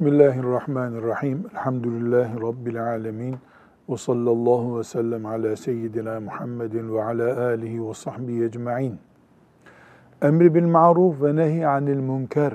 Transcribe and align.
Bismillahirrahmanirrahim. 0.00 1.46
Elhamdülillahi 1.52 2.40
Rabbil 2.40 2.84
alemin. 2.84 3.36
Ve 3.88 3.96
sallallahu 3.96 4.78
ve 4.78 4.84
sellem 4.84 5.26
ala 5.26 5.56
seyyidina 5.56 6.20
Muhammedin 6.20 6.94
ve 6.94 7.04
ala 7.04 7.46
alihi 7.46 7.88
ve 7.88 7.94
sahbihi 7.94 8.44
ecma'in. 8.44 8.98
Emri 10.22 10.54
bil 10.54 10.64
ma'ruf 10.64 11.22
ve 11.22 11.36
nehi 11.36 11.66
anil 11.66 11.96
münker 11.96 12.52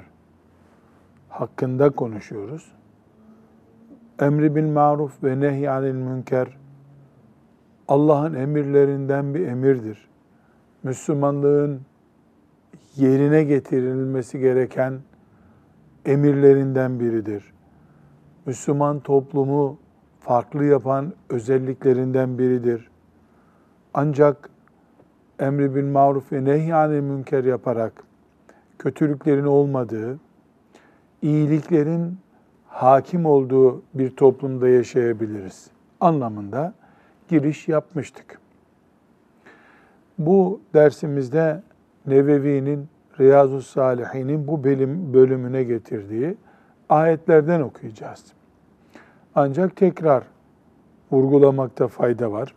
hakkında 1.30 1.90
konuşuyoruz. 1.90 2.72
Emri 4.20 4.56
bil 4.56 4.68
maruf 4.68 5.24
ve 5.24 5.40
nehi 5.40 5.70
anil 5.70 5.94
münker 5.94 6.58
Allah'ın 7.88 8.34
emirlerinden 8.34 9.34
bir 9.34 9.48
emirdir. 9.48 10.10
Müslümanlığın 10.84 11.82
yerine 12.96 13.44
getirilmesi 13.44 14.40
gereken 14.40 15.00
emirlerinden 16.06 17.00
biridir. 17.00 17.54
Müslüman 18.46 19.00
toplumu 19.00 19.78
farklı 20.20 20.66
yapan 20.66 21.14
özelliklerinden 21.30 22.38
biridir. 22.38 22.90
Ancak 23.94 24.50
emri 25.40 25.76
bil 25.76 25.86
maruf 25.86 26.32
ve 26.32 26.44
nehyanil 26.44 27.02
münker 27.02 27.44
yaparak 27.44 28.04
kötülüklerin 28.80 29.46
olmadığı, 29.46 30.20
iyiliklerin 31.22 32.18
hakim 32.68 33.26
olduğu 33.26 33.84
bir 33.94 34.16
toplumda 34.16 34.70
yaşayabiliriz 34.70 35.68
anlamında 36.00 36.74
giriş 37.28 37.68
yapmıştık. 37.68 38.40
Bu 40.20 40.62
dersimizde 40.74 41.64
Nevevi'nin 42.06 42.88
Riyazu 43.20 43.62
Salihin'in 43.62 44.48
bu 44.48 44.64
bölüm, 44.64 45.14
bölümüne 45.14 45.64
getirdiği 45.64 46.38
ayetlerden 46.90 47.62
okuyacağız. 47.62 48.26
Ancak 49.36 49.76
tekrar 49.76 50.24
vurgulamakta 51.12 51.88
fayda 51.88 52.32
var. 52.32 52.56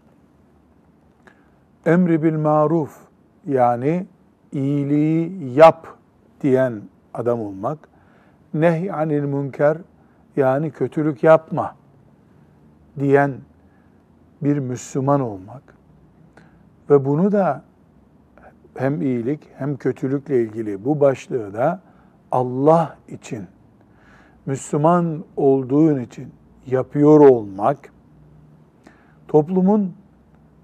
Emri 1.86 2.22
bil 2.22 2.36
maruf 2.38 2.98
yani 3.46 4.06
iyiliği 4.52 5.52
yap 5.54 5.86
diyen 6.40 6.82
adam 7.14 7.40
olmak, 7.40 7.78
nehy 8.54 8.92
anil 8.92 9.22
münker 9.22 9.78
yani 10.36 10.70
kötülük 10.70 11.22
yapma 11.22 11.76
diyen 12.98 13.34
bir 14.42 14.58
Müslüman 14.58 15.20
olmak 15.20 15.62
ve 16.90 17.04
bunu 17.04 17.32
da 17.32 17.62
hem 18.78 19.02
iyilik 19.02 19.40
hem 19.56 19.76
kötülükle 19.76 20.42
ilgili 20.42 20.84
bu 20.84 21.00
başlığı 21.00 21.54
da 21.54 21.80
Allah 22.30 22.96
için, 23.08 23.46
Müslüman 24.46 25.24
olduğun 25.36 26.00
için 26.00 26.32
yapıyor 26.66 27.20
olmak, 27.20 27.92
toplumun 29.28 29.94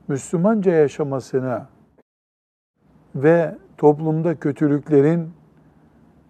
Müslümanca 0.08 0.72
yaşamasına 0.72 1.68
ve 3.14 3.58
toplumda 3.76 4.38
kötülüklerin 4.38 5.30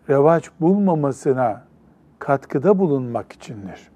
revaç 0.08 0.50
bulmamasına 0.60 1.64
katkıda 2.18 2.78
bulunmak 2.78 3.32
içindir. 3.32 3.90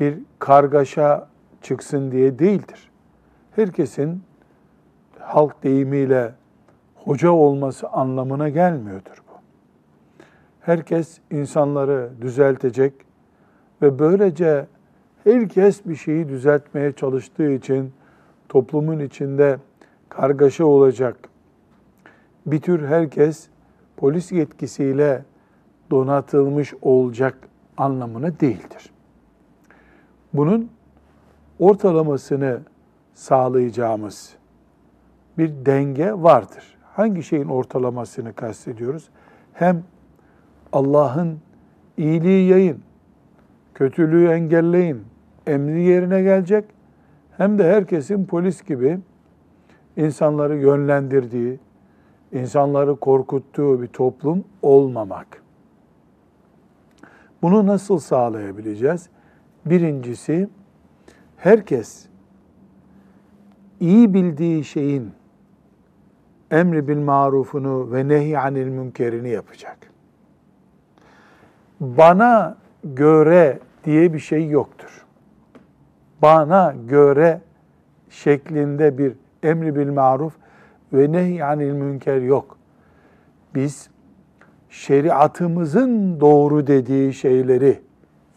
Bir 0.00 0.18
kargaşa 0.38 1.28
çıksın 1.62 2.10
diye 2.10 2.38
değildir. 2.38 2.90
Herkesin 3.56 4.22
halk 5.20 5.62
deyimiyle 5.62 6.34
hoca 7.04 7.30
olması 7.30 7.88
anlamına 7.88 8.48
gelmiyordur 8.48 9.22
bu. 9.28 9.32
Herkes 10.60 11.18
insanları 11.30 12.10
düzeltecek 12.20 12.94
ve 13.82 13.98
böylece 13.98 14.66
herkes 15.24 15.86
bir 15.86 15.96
şeyi 15.96 16.28
düzeltmeye 16.28 16.92
çalıştığı 16.92 17.50
için 17.50 17.92
toplumun 18.48 18.98
içinde 18.98 19.58
kargaşa 20.08 20.64
olacak. 20.64 21.28
Bir 22.46 22.60
tür 22.60 22.86
herkes 22.86 23.48
polis 23.96 24.32
yetkisiyle 24.32 25.24
donatılmış 25.90 26.74
olacak 26.82 27.38
anlamına 27.76 28.40
değildir. 28.40 28.90
Bunun 30.32 30.70
ortalamasını 31.58 32.60
sağlayacağımız 33.14 34.36
bir 35.38 35.66
denge 35.66 36.12
vardır 36.12 36.77
hangi 36.98 37.22
şeyin 37.22 37.48
ortalamasını 37.48 38.32
kastediyoruz? 38.32 39.08
Hem 39.52 39.82
Allah'ın 40.72 41.38
iyiliği 41.96 42.48
yayın, 42.48 42.78
kötülüğü 43.74 44.28
engelleyin 44.28 45.02
emri 45.46 45.82
yerine 45.82 46.22
gelecek 46.22 46.64
hem 47.36 47.58
de 47.58 47.64
herkesin 47.64 48.24
polis 48.24 48.62
gibi 48.62 48.98
insanları 49.96 50.56
yönlendirdiği, 50.56 51.58
insanları 52.32 52.96
korkuttuğu 52.96 53.82
bir 53.82 53.86
toplum 53.86 54.44
olmamak. 54.62 55.42
Bunu 57.42 57.66
nasıl 57.66 57.98
sağlayabileceğiz? 57.98 59.08
Birincisi, 59.66 60.48
herkes 61.36 62.06
iyi 63.80 64.14
bildiği 64.14 64.64
şeyin 64.64 65.17
emri 66.50 66.88
bil 66.88 66.98
marufunu 66.98 67.92
ve 67.92 68.08
nehy 68.08 68.38
anil 68.38 68.66
münkerini 68.66 69.28
yapacak. 69.28 69.78
Bana 71.80 72.56
göre 72.84 73.58
diye 73.84 74.12
bir 74.12 74.18
şey 74.18 74.48
yoktur. 74.48 75.04
Bana 76.22 76.74
göre 76.88 77.40
şeklinde 78.10 78.98
bir 78.98 79.12
emri 79.42 79.76
bil 79.76 79.92
maruf 79.92 80.32
ve 80.92 81.12
nehy 81.12 81.42
anil 81.42 81.72
münker 81.72 82.20
yok. 82.20 82.58
Biz 83.54 83.90
şeriatımızın 84.70 86.20
doğru 86.20 86.66
dediği 86.66 87.14
şeyleri 87.14 87.80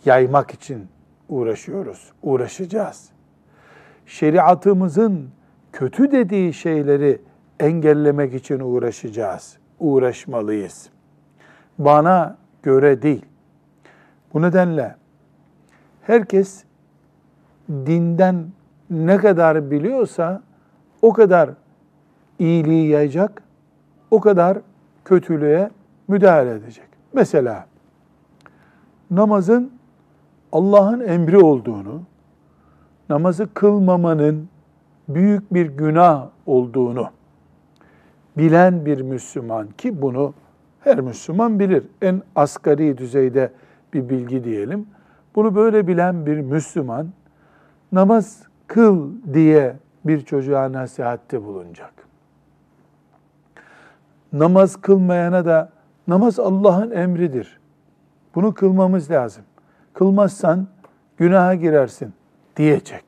yaymak 0.05 0.51
için 0.51 0.87
uğraşıyoruz, 1.29 2.11
uğraşacağız. 2.23 3.09
Şeriatımızın 4.05 5.29
kötü 5.73 6.11
dediği 6.11 6.53
şeyleri 6.53 7.21
engellemek 7.61 8.33
için 8.33 8.59
uğraşacağız, 8.59 9.57
uğraşmalıyız. 9.79 10.89
Bana 11.77 12.37
göre 12.63 13.01
değil. 13.01 13.25
Bu 14.33 14.41
nedenle 14.41 14.95
herkes 16.01 16.63
dinden 17.69 18.45
ne 18.89 19.17
kadar 19.17 19.71
biliyorsa 19.71 20.41
o 21.01 21.13
kadar 21.13 21.49
iyiliği 22.39 22.87
yayacak, 22.87 23.43
o 24.11 24.19
kadar 24.19 24.57
kötülüğe 25.05 25.69
müdahale 26.07 26.51
edecek. 26.51 26.87
Mesela 27.13 27.65
namazın 29.11 29.71
Allah'ın 30.51 30.99
emri 30.99 31.37
olduğunu, 31.37 32.01
namazı 33.09 33.53
kılmamanın 33.53 34.49
büyük 35.09 35.53
bir 35.53 35.65
günah 35.65 36.27
olduğunu 36.45 37.09
bilen 38.37 38.85
bir 38.85 39.01
Müslüman 39.01 39.67
ki 39.67 40.01
bunu 40.01 40.33
her 40.79 40.99
Müslüman 40.99 41.59
bilir. 41.59 41.83
En 42.01 42.21
asgari 42.35 42.97
düzeyde 42.97 43.51
bir 43.93 44.09
bilgi 44.09 44.43
diyelim. 44.43 44.87
Bunu 45.35 45.55
böyle 45.55 45.87
bilen 45.87 46.25
bir 46.25 46.37
Müslüman 46.37 47.07
namaz 47.91 48.43
kıl 48.67 49.11
diye 49.33 49.75
bir 50.05 50.21
çocuğa 50.21 50.71
nasihatte 50.71 51.43
bulunacak. 51.43 51.93
Namaz 54.33 54.75
kılmayana 54.75 55.45
da 55.45 55.69
namaz 56.07 56.39
Allah'ın 56.39 56.91
emridir. 56.91 57.59
Bunu 58.35 58.53
kılmamız 58.53 59.11
lazım. 59.11 59.43
Kılmazsan 59.93 60.67
günaha 61.17 61.53
girersin 61.53 62.13
diyecek. 62.57 63.05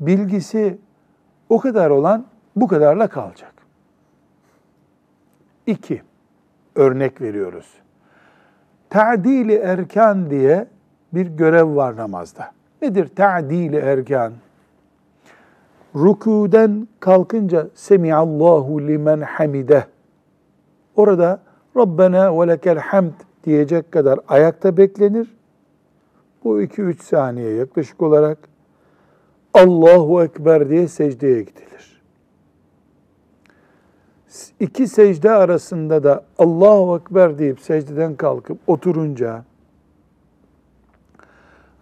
Bilgisi 0.00 0.78
o 1.48 1.60
kadar 1.60 1.90
olan 1.90 2.26
bu 2.56 2.68
kadarla 2.68 3.08
kalacak. 3.08 3.51
İki, 5.66 6.02
örnek 6.74 7.20
veriyoruz. 7.20 7.66
Ta'dili 8.90 9.54
erkan 9.54 10.30
diye 10.30 10.66
bir 11.12 11.26
görev 11.26 11.76
var 11.76 11.96
namazda. 11.96 12.52
Nedir 12.82 13.08
ta'dili 13.16 13.76
erkan? 13.76 14.32
Rükûden 15.94 16.88
kalkınca 17.00 17.68
Semiallahu 17.74 18.80
limen 18.80 19.20
hamide. 19.20 19.86
Orada 20.96 21.40
Rabbena 21.76 22.40
ve 22.40 22.48
lekel 22.48 22.78
hamd 22.78 23.12
diyecek 23.44 23.92
kadar 23.92 24.20
ayakta 24.28 24.76
beklenir. 24.76 25.36
Bu 26.44 26.62
iki 26.62 26.82
üç 26.82 27.02
saniye 27.02 27.50
yaklaşık 27.50 28.02
olarak 28.02 28.38
Allahu 29.54 30.22
Ekber 30.22 30.68
diye 30.68 30.88
secdeye 30.88 31.42
gidilir 31.42 31.91
iki 34.60 34.88
secde 34.88 35.30
arasında 35.30 36.04
da 36.04 36.24
Allahu 36.38 36.96
Ekber 36.96 37.38
deyip 37.38 37.60
secdeden 37.60 38.14
kalkıp 38.14 38.58
oturunca 38.66 39.44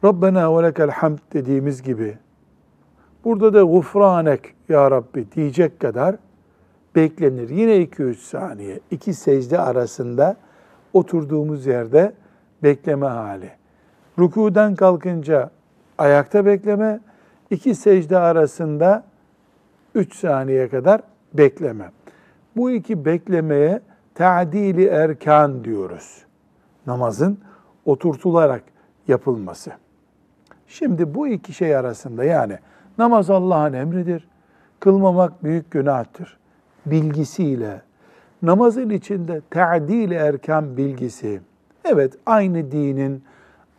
Rabbena 0.05 0.58
ve 0.58 0.62
lekel 0.62 0.91
hamd 0.91 1.19
dediğimiz 1.32 1.82
gibi 1.82 2.19
burada 3.25 3.55
da 3.55 3.62
gufranek 3.62 4.55
ya 4.69 4.91
Rabbi 4.91 5.32
diyecek 5.32 5.81
kadar 5.81 6.17
beklenir. 6.97 7.49
Yine 7.49 7.76
2-3 7.76 8.14
saniye. 8.14 8.81
iki 8.91 9.14
secde 9.14 9.58
arasında 9.58 10.37
oturduğumuz 10.93 11.67
yerde 11.67 12.12
bekleme 12.62 13.06
hali. 13.06 13.50
Rükuden 14.19 14.75
kalkınca 14.75 15.50
ayakta 15.99 16.47
bekleme, 16.47 17.00
iki 17.50 17.75
secde 17.75 18.19
arasında 18.19 19.05
3 19.94 20.17
saniye 20.17 20.69
kadar 20.69 21.00
bekleme. 21.35 21.91
Bu 22.56 22.70
iki 22.70 23.05
beklemeye 23.05 23.81
ta'dili 24.14 24.87
erkan 24.87 25.64
diyoruz. 25.64 26.25
Namazın 26.87 27.38
oturtularak 27.85 28.62
yapılması. 29.08 29.70
Şimdi 30.67 31.14
bu 31.14 31.29
iki 31.29 31.52
şey 31.52 31.76
arasında 31.76 32.25
yani 32.25 32.58
namaz 32.99 33.31
Allah'ın 33.31 33.73
emridir. 33.73 34.29
Kılmamak 34.81 35.44
büyük 35.44 35.70
günahtır. 35.70 36.38
Bilgisiyle 36.87 37.82
namazın 38.43 38.91
içinde 38.91 39.41
ta'dil 39.50 40.11
erkan 40.11 40.76
bilgisi. 40.76 41.41
Evet 41.85 42.12
aynı 42.26 42.70
dinin, 42.73 43.25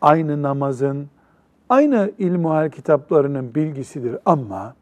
aynı 0.00 0.42
namazın, 0.42 1.08
aynı 1.68 2.12
ilmuhal 2.18 2.70
kitaplarının 2.70 3.54
bilgisidir 3.54 4.16
ama 4.24 4.74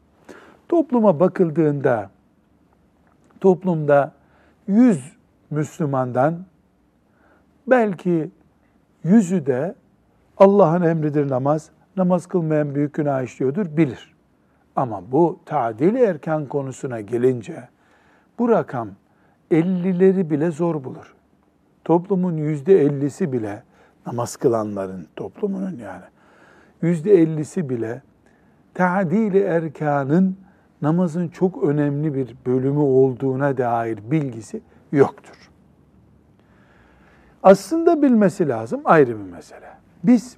topluma 0.69 1.19
bakıldığında 1.19 2.09
toplumda 3.41 4.11
yüz 4.67 5.17
Müslümandan 5.49 6.45
belki 7.67 8.31
yüzü 9.03 9.45
de 9.45 9.75
Allah'ın 10.37 10.81
emridir 10.81 11.29
namaz, 11.29 11.69
namaz 11.97 12.25
kılmayan 12.25 12.75
büyük 12.75 12.93
günah 12.93 13.21
işliyordur 13.21 13.77
bilir. 13.77 14.15
Ama 14.75 15.11
bu 15.11 15.39
tadil 15.45 15.95
erken 15.95 16.45
konusuna 16.45 17.01
gelince 17.01 17.69
bu 18.39 18.49
rakam 18.49 18.89
50'leri 19.51 20.29
bile 20.29 20.51
zor 20.51 20.83
bulur. 20.83 21.15
Toplumun 21.85 22.37
yüzde 22.37 22.81
ellisi 22.81 23.33
bile 23.33 23.63
namaz 24.05 24.35
kılanların 24.35 25.07
toplumunun 25.15 25.77
yani 25.77 26.03
yüzde 26.81 27.13
ellisi 27.13 27.69
bile 27.69 28.01
tadil 28.73 29.35
erkanın 29.35 30.37
namazın 30.81 31.27
çok 31.27 31.63
önemli 31.63 32.15
bir 32.15 32.35
bölümü 32.45 32.79
olduğuna 32.79 33.57
dair 33.57 33.99
bilgisi 34.11 34.61
yoktur. 34.91 35.49
Aslında 37.43 38.01
bilmesi 38.01 38.47
lazım 38.47 38.81
ayrı 38.85 39.19
bir 39.19 39.31
mesele. 39.31 39.69
Biz 40.03 40.37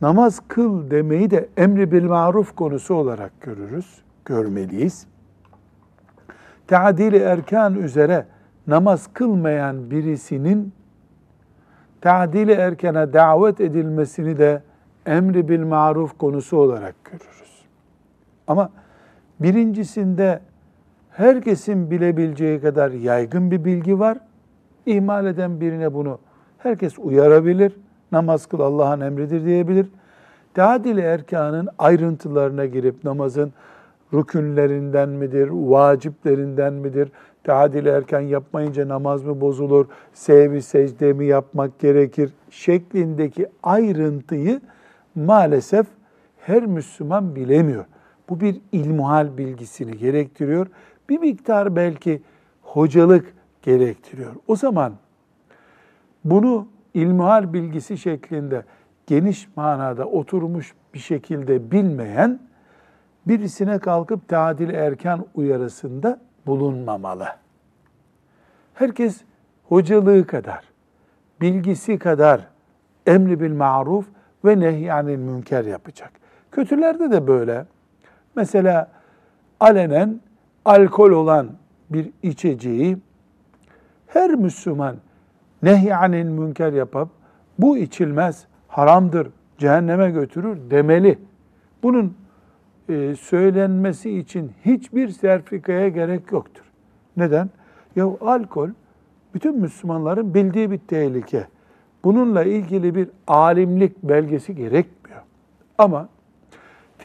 namaz 0.00 0.40
kıl 0.48 0.90
demeyi 0.90 1.30
de 1.30 1.48
emri 1.56 1.92
bil 1.92 2.04
maruf 2.04 2.56
konusu 2.56 2.94
olarak 2.94 3.40
görürüz, 3.40 4.02
görmeliyiz. 4.24 5.06
Teadili 6.66 7.16
erkan 7.16 7.74
üzere 7.74 8.26
namaz 8.66 9.08
kılmayan 9.12 9.90
birisinin 9.90 10.72
tadili 12.00 12.52
erkene 12.52 13.12
davet 13.12 13.60
edilmesini 13.60 14.38
de 14.38 14.62
emri 15.06 15.48
bil 15.48 15.62
maruf 15.62 16.18
konusu 16.18 16.56
olarak 16.56 17.04
görürüz. 17.04 17.64
Ama 18.46 18.70
birincisinde 19.40 20.40
herkesin 21.10 21.90
bilebileceği 21.90 22.60
kadar 22.60 22.90
yaygın 22.90 23.50
bir 23.50 23.64
bilgi 23.64 23.98
var. 23.98 24.18
İhmal 24.86 25.26
eden 25.26 25.60
birine 25.60 25.94
bunu 25.94 26.18
herkes 26.58 26.98
uyarabilir. 26.98 27.72
Namaz 28.12 28.46
kıl 28.46 28.60
Allah'ın 28.60 29.00
emridir 29.00 29.44
diyebilir. 29.44 29.86
Tadil 30.54 30.98
erkanın 30.98 31.68
ayrıntılarına 31.78 32.66
girip 32.66 33.04
namazın 33.04 33.52
rükünlerinden 34.14 35.08
midir, 35.08 35.48
vaciplerinden 35.52 36.72
midir, 36.72 37.12
tadil 37.44 37.86
erken 37.86 38.20
yapmayınca 38.20 38.88
namaz 38.88 39.24
mı 39.24 39.40
bozulur, 39.40 39.86
sevgi 40.12 40.62
secde 40.62 41.12
mi 41.12 41.26
yapmak 41.26 41.78
gerekir 41.78 42.30
şeklindeki 42.50 43.46
ayrıntıyı 43.62 44.60
maalesef 45.14 45.86
her 46.38 46.66
Müslüman 46.66 47.36
bilemiyor. 47.36 47.84
Bu 48.28 48.40
bir 48.40 48.60
ilmuhal 48.72 49.38
bilgisini 49.38 49.98
gerektiriyor. 49.98 50.66
Bir 51.08 51.18
miktar 51.18 51.76
belki 51.76 52.22
hocalık 52.62 53.34
gerektiriyor. 53.62 54.32
O 54.48 54.56
zaman 54.56 54.92
bunu 56.24 56.68
ilmuhal 56.94 57.52
bilgisi 57.52 57.98
şeklinde 57.98 58.64
geniş 59.06 59.48
manada 59.56 60.04
oturmuş 60.04 60.74
bir 60.94 60.98
şekilde 60.98 61.70
bilmeyen 61.70 62.40
birisine 63.26 63.78
kalkıp 63.78 64.28
tadil 64.28 64.70
erken 64.70 65.24
uyarısında 65.34 66.20
bulunmamalı. 66.46 67.26
Herkes 68.74 69.20
hocalığı 69.64 70.26
kadar, 70.26 70.64
bilgisi 71.40 71.98
kadar 71.98 72.40
emri 73.06 73.40
bil 73.40 73.52
maruf 73.52 74.06
ve 74.44 74.60
nehyanil 74.60 75.16
münker 75.16 75.64
yapacak. 75.64 76.12
Kötülerde 76.52 77.10
de 77.10 77.26
böyle. 77.26 77.66
Mesela 78.36 78.88
alenen 79.60 80.20
alkol 80.64 81.10
olan 81.10 81.48
bir 81.90 82.10
içeceği 82.22 82.98
her 84.06 84.30
Müslüman 84.30 84.96
nehyanil 85.62 86.24
münker 86.24 86.72
yapıp 86.72 87.08
bu 87.58 87.78
içilmez, 87.78 88.46
haramdır, 88.68 89.28
cehenneme 89.58 90.10
götürür 90.10 90.58
demeli. 90.70 91.18
Bunun 91.82 92.16
e, 92.88 93.16
söylenmesi 93.16 94.18
için 94.18 94.52
hiçbir 94.64 95.08
serfikaya 95.08 95.88
gerek 95.88 96.32
yoktur. 96.32 96.64
Neden? 97.16 97.50
Ya 97.96 98.06
alkol 98.20 98.68
bütün 99.34 99.60
Müslümanların 99.60 100.34
bildiği 100.34 100.70
bir 100.70 100.78
tehlike. 100.78 101.46
Bununla 102.04 102.44
ilgili 102.44 102.94
bir 102.94 103.08
alimlik 103.26 104.02
belgesi 104.02 104.54
gerekmiyor. 104.54 105.22
Ama 105.78 106.08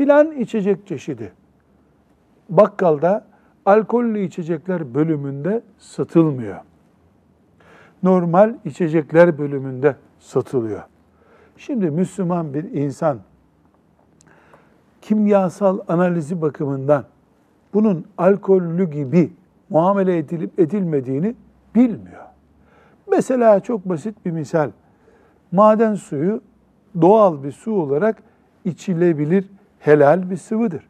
filan 0.02 0.32
içecek 0.32 0.88
çeşidi 0.88 1.32
bakkalda 2.50 3.26
alkollü 3.66 4.24
içecekler 4.24 4.94
bölümünde 4.94 5.62
satılmıyor. 5.78 6.58
Normal 8.04 8.56
içecekler 8.66 9.38
bölümünde 9.38 9.96
satılıyor. 10.20 10.82
Şimdi 11.58 11.92
Müslüman 11.92 12.54
bir 12.54 12.64
insan 12.64 13.20
kimyasal 15.02 15.80
analizi 15.88 16.42
bakımından 16.42 17.06
bunun 17.74 18.06
alkollü 18.18 18.92
gibi 18.92 19.34
muamele 19.70 20.18
edilip 20.18 20.60
edilmediğini 20.60 21.36
bilmiyor. 21.76 22.26
Mesela 23.12 23.60
çok 23.60 23.90
basit 23.90 24.26
bir 24.26 24.32
misal. 24.32 24.72
Maden 25.52 25.96
suyu 25.96 26.42
doğal 27.02 27.44
bir 27.44 27.52
su 27.52 27.74
olarak 27.74 28.24
içilebilir 28.66 29.50
helal 29.82 30.30
bir 30.30 30.38
sıvıdır. 30.38 30.88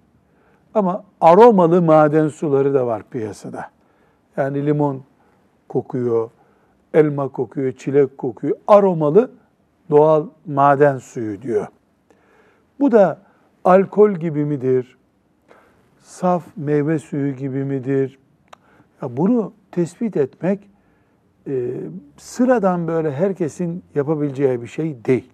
Ama 0.73 1.03
aromalı 1.21 1.81
maden 1.81 2.27
suları 2.27 2.73
da 2.73 2.87
var 2.87 3.03
piyasada. 3.09 3.71
Yani 4.37 4.65
limon 4.65 5.03
kokuyor, 5.69 6.29
elma 6.93 7.27
kokuyor, 7.27 7.71
çilek 7.71 8.17
kokuyor. 8.17 8.57
Aromalı 8.67 9.31
doğal 9.89 10.27
maden 10.45 10.97
suyu 10.97 11.41
diyor. 11.41 11.67
Bu 12.79 12.91
da 12.91 13.19
alkol 13.63 14.11
gibi 14.11 14.45
midir? 14.45 14.97
Saf 15.99 16.43
meyve 16.55 16.99
suyu 16.99 17.35
gibi 17.35 17.63
midir? 17.63 18.19
Ya 19.01 19.17
bunu 19.17 19.53
tespit 19.71 20.17
etmek 20.17 20.69
e, 21.47 21.73
sıradan 22.17 22.87
böyle 22.87 23.11
herkesin 23.11 23.83
yapabileceği 23.95 24.61
bir 24.61 24.67
şey 24.67 25.05
değil. 25.05 25.31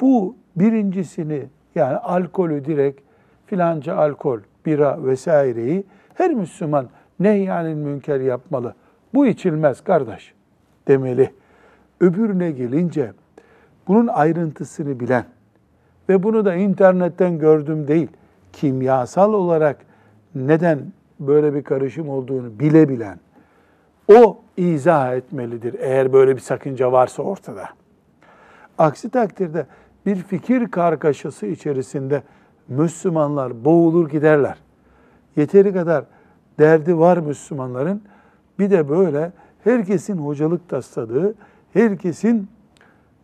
Bu 0.00 0.36
birincisini 0.56 1.46
yani 1.74 1.96
alkolü 1.96 2.64
direkt 2.64 3.00
filanca 3.46 3.96
alkol, 3.96 4.38
bira 4.66 5.04
vesaireyi 5.04 5.84
her 6.14 6.30
Müslüman 6.30 6.88
nehyanil 7.20 7.74
münker 7.74 8.20
yapmalı. 8.20 8.74
Bu 9.14 9.26
içilmez 9.26 9.80
kardeş 9.80 10.34
demeli. 10.88 11.32
Öbürüne 12.00 12.50
gelince 12.50 13.12
bunun 13.88 14.06
ayrıntısını 14.06 15.00
bilen 15.00 15.24
ve 16.08 16.22
bunu 16.22 16.44
da 16.44 16.54
internetten 16.54 17.38
gördüm 17.38 17.88
değil, 17.88 18.08
kimyasal 18.52 19.32
olarak 19.32 19.76
neden 20.34 20.78
böyle 21.20 21.54
bir 21.54 21.62
karışım 21.62 22.08
olduğunu 22.08 22.60
bilebilen, 22.60 23.18
o 24.14 24.38
izah 24.56 25.14
etmelidir 25.14 25.76
eğer 25.78 26.12
böyle 26.12 26.36
bir 26.36 26.40
sakınca 26.40 26.92
varsa 26.92 27.22
ortada. 27.22 27.68
Aksi 28.78 29.10
takdirde 29.10 29.66
bir 30.08 30.16
fikir 30.16 30.70
kargaşası 30.70 31.46
içerisinde 31.46 32.22
Müslümanlar 32.68 33.64
boğulur 33.64 34.10
giderler. 34.10 34.58
Yeteri 35.36 35.72
kadar 35.72 36.04
derdi 36.58 36.98
var 36.98 37.18
Müslümanların. 37.18 38.02
Bir 38.58 38.70
de 38.70 38.88
böyle 38.88 39.32
herkesin 39.64 40.16
hocalık 40.16 40.68
tasladığı, 40.68 41.34
herkesin 41.72 42.48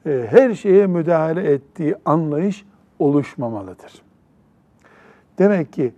e, 0.07 0.27
her 0.31 0.55
şeye 0.55 0.87
müdahale 0.87 1.53
ettiği 1.53 1.95
anlayış 2.05 2.67
oluşmamalıdır. 2.99 4.03
Demek 5.39 5.73
ki 5.73 5.93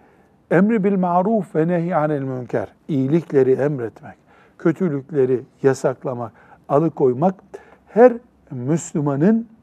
emri 0.51 0.85
bil 0.85 0.99
maruf 0.99 1.55
ve 1.55 1.69
nehy 1.69 1.95
anil 1.95 2.23
münker, 2.23 2.69
iyilikleri 2.89 3.53
emretmek, 3.53 4.17
kötülükleri 4.59 5.41
yasaklamak, 5.63 6.33
alıkoymak 6.69 7.35
her 7.89 8.13
Müslümanın 8.51 9.56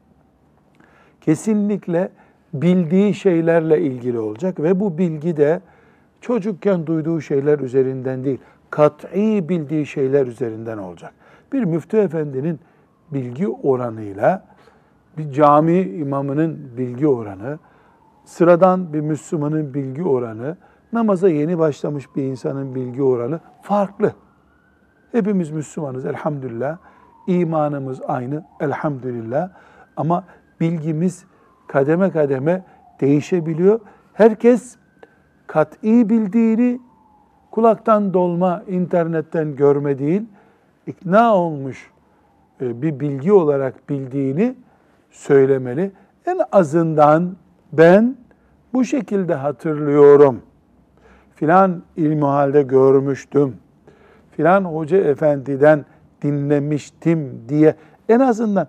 kesinlikle 1.24 2.10
bildiği 2.54 3.14
şeylerle 3.14 3.80
ilgili 3.80 4.18
olacak 4.18 4.60
ve 4.60 4.80
bu 4.80 4.98
bilgi 4.98 5.36
de 5.36 5.60
çocukken 6.20 6.86
duyduğu 6.86 7.20
şeyler 7.20 7.58
üzerinden 7.58 8.24
değil, 8.24 8.38
kat'i 8.70 9.48
bildiği 9.48 9.86
şeyler 9.86 10.26
üzerinden 10.26 10.78
olacak. 10.78 11.14
Bir 11.52 11.64
müftü 11.64 11.96
efendinin 11.96 12.60
bilgi 13.12 13.48
oranıyla 13.48 14.46
bir 15.18 15.32
cami 15.32 15.80
imamının 15.80 16.70
bilgi 16.76 17.08
oranı, 17.08 17.58
sıradan 18.24 18.92
bir 18.92 19.00
Müslümanın 19.00 19.74
bilgi 19.74 20.02
oranı, 20.02 20.56
namaza 20.92 21.28
yeni 21.28 21.58
başlamış 21.58 22.16
bir 22.16 22.22
insanın 22.22 22.74
bilgi 22.74 23.02
oranı 23.02 23.40
farklı. 23.62 24.12
Hepimiz 25.12 25.50
Müslümanız 25.50 26.06
elhamdülillah. 26.06 26.78
İmanımız 27.26 28.00
aynı 28.06 28.44
elhamdülillah. 28.60 29.50
Ama 29.96 30.24
bilgimiz 30.60 31.24
kademe 31.66 32.10
kademe 32.10 32.62
değişebiliyor. 33.00 33.80
Herkes 34.12 34.76
kat'i 35.46 36.08
bildiğini 36.08 36.80
kulaktan 37.50 38.14
dolma, 38.14 38.62
internetten 38.68 39.56
görme 39.56 39.98
değil, 39.98 40.22
ikna 40.86 41.36
olmuş 41.36 41.90
e, 42.60 42.82
bir 42.82 43.00
bilgi 43.00 43.32
olarak 43.32 43.88
bildiğini 43.88 44.54
söylemeli. 45.10 45.92
En 46.26 46.38
azından 46.52 47.36
ben 47.72 48.16
bu 48.72 48.84
şekilde 48.84 49.34
hatırlıyorum. 49.34 50.42
Filan 51.34 51.82
ilmihalde 51.96 52.62
görmüştüm. 52.62 53.56
Filan 54.30 54.64
hoca 54.64 54.96
efendiden 54.96 55.84
dinlemiştim 56.22 57.42
diye 57.48 57.74
en 58.08 58.20
azından 58.20 58.66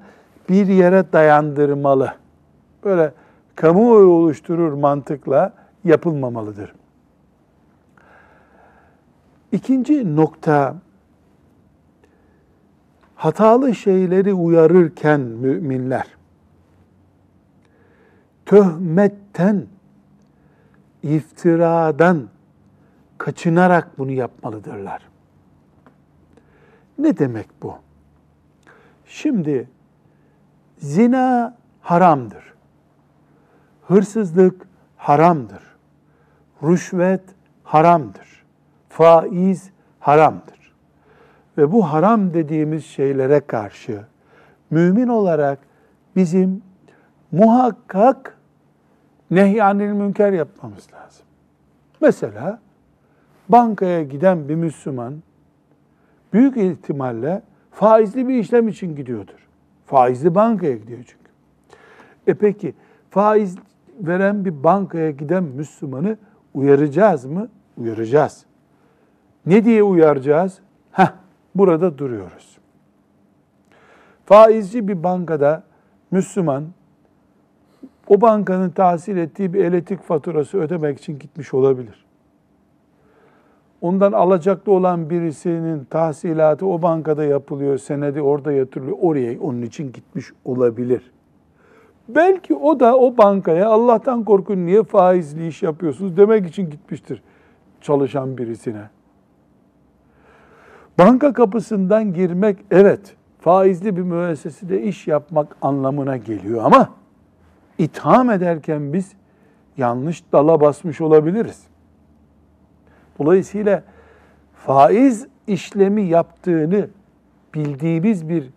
bir 0.49 0.67
yere 0.67 1.13
dayandırmalı. 1.13 2.15
Böyle 2.83 3.13
kamuoyu 3.55 4.07
oluşturur 4.07 4.73
mantıkla 4.73 5.53
yapılmamalıdır. 5.83 6.75
İkinci 9.51 10.15
nokta 10.15 10.75
hatalı 13.15 13.75
şeyleri 13.75 14.33
uyarırken 14.33 15.19
müminler 15.19 16.15
töhmetten, 18.45 19.65
iftiradan 21.03 22.27
kaçınarak 23.17 23.97
bunu 23.97 24.11
yapmalıdırlar. 24.11 25.01
Ne 26.97 27.17
demek 27.17 27.47
bu? 27.61 27.75
Şimdi 29.05 29.69
zina 30.77 31.55
haramdır. 31.81 32.53
Hırsızlık 33.87 34.67
haramdır. 34.97 35.63
Rüşvet 36.63 37.23
haramdır. 37.63 38.45
Faiz 38.89 39.71
haramdır. 39.99 40.73
Ve 41.57 41.71
bu 41.71 41.93
haram 41.93 42.33
dediğimiz 42.33 42.85
şeylere 42.85 43.39
karşı 43.39 44.05
mümin 44.69 45.07
olarak 45.07 45.59
bizim 46.15 46.61
muhakkak 47.31 48.37
nehyanil 49.31 49.91
münker 49.91 50.31
yapmamız 50.31 50.87
lazım. 50.93 51.25
Mesela 52.01 52.59
bankaya 53.49 54.03
giden 54.03 54.49
bir 54.49 54.55
Müslüman 54.55 55.13
büyük 56.33 56.57
ihtimalle 56.57 57.41
faizli 57.71 58.27
bir 58.27 58.35
işlem 58.35 58.67
için 58.67 58.95
gidiyordur. 58.95 59.44
Faizli 59.85 60.35
bankaya 60.35 60.75
gidiyor 60.75 60.99
çünkü. 61.07 61.31
E 62.27 62.33
peki 62.33 62.73
faiz 63.09 63.55
veren 63.99 64.45
bir 64.45 64.63
bankaya 64.63 65.11
giden 65.11 65.43
Müslümanı 65.43 66.17
uyaracağız 66.53 67.25
mı? 67.25 67.47
Uyaracağız. 67.77 68.45
Ne 69.45 69.65
diye 69.65 69.83
uyaracağız? 69.83 70.59
Heh, 70.91 71.11
burada 71.55 71.97
duruyoruz. 71.97 72.57
Faizci 74.25 74.87
bir 74.87 75.03
bankada 75.03 75.63
Müslüman 76.11 76.65
o 78.07 78.21
bankanın 78.21 78.69
tahsil 78.69 79.17
ettiği 79.17 79.53
bir 79.53 79.63
elektrik 79.63 80.03
faturası 80.03 80.57
ödemek 80.57 80.99
için 80.99 81.19
gitmiş 81.19 81.53
olabilir. 81.53 82.05
Ondan 83.85 84.11
alacaklı 84.11 84.71
olan 84.71 85.09
birisinin 85.09 85.85
tahsilatı 85.85 86.67
o 86.67 86.81
bankada 86.81 87.23
yapılıyor, 87.23 87.77
senedi 87.77 88.21
orada 88.21 88.51
yatırılıyor, 88.51 88.97
oraya 89.01 89.39
onun 89.39 89.61
için 89.61 89.91
gitmiş 89.91 90.31
olabilir. 90.45 91.11
Belki 92.09 92.55
o 92.55 92.79
da 92.79 92.97
o 92.97 93.17
bankaya 93.17 93.69
Allah'tan 93.69 94.23
korkun 94.23 94.65
niye 94.65 94.83
faizli 94.83 95.47
iş 95.47 95.63
yapıyorsunuz 95.63 96.17
demek 96.17 96.47
için 96.47 96.69
gitmiştir 96.69 97.23
çalışan 97.81 98.37
birisine. 98.37 98.89
Banka 100.99 101.33
kapısından 101.33 102.13
girmek 102.13 102.57
evet 102.71 103.15
faizli 103.39 103.97
bir 103.97 104.01
müessesede 104.01 104.81
iş 104.81 105.07
yapmak 105.07 105.57
anlamına 105.61 106.17
geliyor 106.17 106.63
ama 106.63 106.89
itham 107.77 108.29
ederken 108.29 108.93
biz 108.93 109.11
yanlış 109.77 110.23
dala 110.31 110.61
basmış 110.61 111.01
olabiliriz. 111.01 111.74
Dolayısıyla 113.19 113.83
faiz 114.53 115.27
işlemi 115.47 116.01
yaptığını 116.01 116.89
bildiğimiz 117.53 118.29
bir 118.29 118.49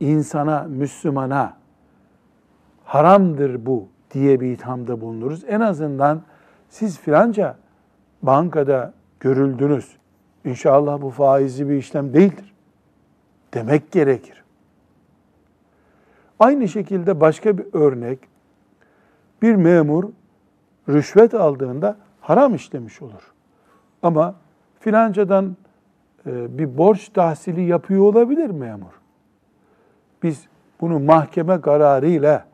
insana, 0.00 0.62
Müslümana 0.62 1.56
haramdır 2.84 3.66
bu 3.66 3.88
diye 4.10 4.40
bir 4.40 4.50
ithamda 4.52 5.00
bulunuruz. 5.00 5.44
En 5.48 5.60
azından 5.60 6.22
siz 6.68 6.98
filanca 6.98 7.56
bankada 8.22 8.92
görüldünüz. 9.20 9.96
İnşallah 10.44 11.02
bu 11.02 11.10
faizli 11.10 11.68
bir 11.68 11.74
işlem 11.74 12.14
değildir. 12.14 12.54
Demek 13.54 13.92
gerekir. 13.92 14.44
Aynı 16.38 16.68
şekilde 16.68 17.20
başka 17.20 17.58
bir 17.58 17.66
örnek, 17.72 18.18
bir 19.42 19.54
memur 19.54 20.04
rüşvet 20.88 21.34
aldığında 21.34 21.96
haram 22.20 22.54
işlemiş 22.54 23.02
olur. 23.02 23.32
Ama 24.02 24.34
filancadan 24.80 25.56
e, 26.26 26.58
bir 26.58 26.78
borç 26.78 27.08
tahsili 27.08 27.62
yapıyor 27.62 28.02
olabilir 28.02 28.50
memur. 28.50 29.00
Biz 30.22 30.48
bunu 30.80 31.00
mahkeme 31.00 31.60
kararıyla 31.60 32.44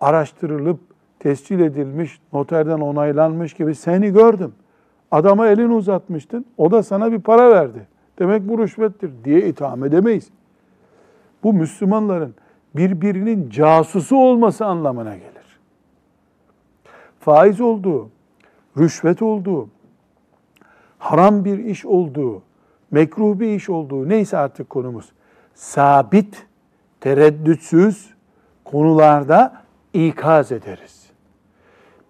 araştırılıp 0.00 0.80
tescil 1.18 1.60
edilmiş, 1.60 2.20
noterden 2.32 2.80
onaylanmış 2.80 3.54
gibi 3.54 3.74
seni 3.74 4.12
gördüm. 4.12 4.54
Adama 5.10 5.46
elini 5.46 5.74
uzatmıştın, 5.74 6.46
o 6.56 6.70
da 6.70 6.82
sana 6.82 7.12
bir 7.12 7.20
para 7.20 7.50
verdi. 7.50 7.86
Demek 8.18 8.48
bu 8.48 8.58
rüşvettir 8.58 9.10
diye 9.24 9.48
itham 9.48 9.84
edemeyiz. 9.84 10.30
Bu 11.42 11.52
Müslümanların 11.52 12.34
birbirinin 12.76 13.50
casusu 13.50 14.16
olması 14.16 14.66
anlamına 14.66 15.16
gelir. 15.16 15.58
Faiz 17.20 17.60
olduğu, 17.60 18.08
rüşvet 18.78 19.22
olduğu, 19.22 19.68
haram 20.98 21.44
bir 21.44 21.58
iş 21.58 21.84
olduğu, 21.84 22.42
mekruh 22.90 23.38
bir 23.38 23.48
iş 23.48 23.70
olduğu 23.70 24.08
neyse 24.08 24.38
artık 24.38 24.70
konumuz 24.70 25.12
sabit, 25.54 26.46
tereddütsüz 27.00 28.14
konularda 28.64 29.62
ikaz 29.92 30.52
ederiz. 30.52 31.06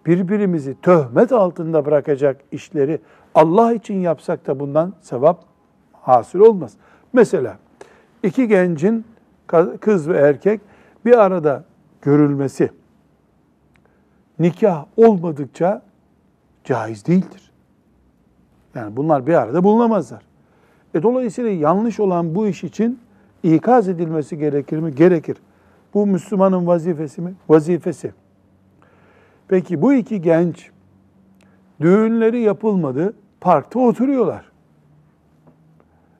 Birbirimizi 0.05 0.81
töhmet 0.81 1.31
altında 1.31 1.85
bırakacak 1.85 2.41
işleri 2.51 3.01
Allah 3.35 3.73
için 3.73 3.95
yapsak 3.95 4.47
da 4.47 4.59
bundan 4.59 4.93
sevap 5.01 5.45
hasıl 5.93 6.39
olmaz. 6.39 6.73
Mesela 7.13 7.57
iki 8.23 8.47
gencin 8.47 9.05
kız 9.81 10.09
ve 10.09 10.17
erkek 10.17 10.61
bir 11.05 11.19
arada 11.19 11.63
görülmesi 12.01 12.71
nikah 14.39 14.85
olmadıkça 14.97 15.81
caiz 16.63 17.05
değildir. 17.05 17.48
Yani 18.75 18.97
bunlar 18.97 19.27
bir 19.27 19.33
arada 19.33 19.63
bulunamazlar. 19.63 20.21
E 20.93 21.03
dolayısıyla 21.03 21.51
yanlış 21.51 21.99
olan 21.99 22.35
bu 22.35 22.47
iş 22.47 22.63
için 22.63 22.99
ikaz 23.43 23.89
edilmesi 23.89 24.37
gerekir 24.37 24.79
mi? 24.79 24.95
Gerekir. 24.95 25.37
Bu 25.93 26.07
Müslümanın 26.07 26.67
vazifesi 26.67 27.21
mi? 27.21 27.33
Vazifesi. 27.49 28.13
Peki 29.47 29.81
bu 29.81 29.93
iki 29.93 30.21
genç 30.21 30.71
düğünleri 31.81 32.39
yapılmadı, 32.39 33.13
parkta 33.41 33.79
oturuyorlar. 33.79 34.45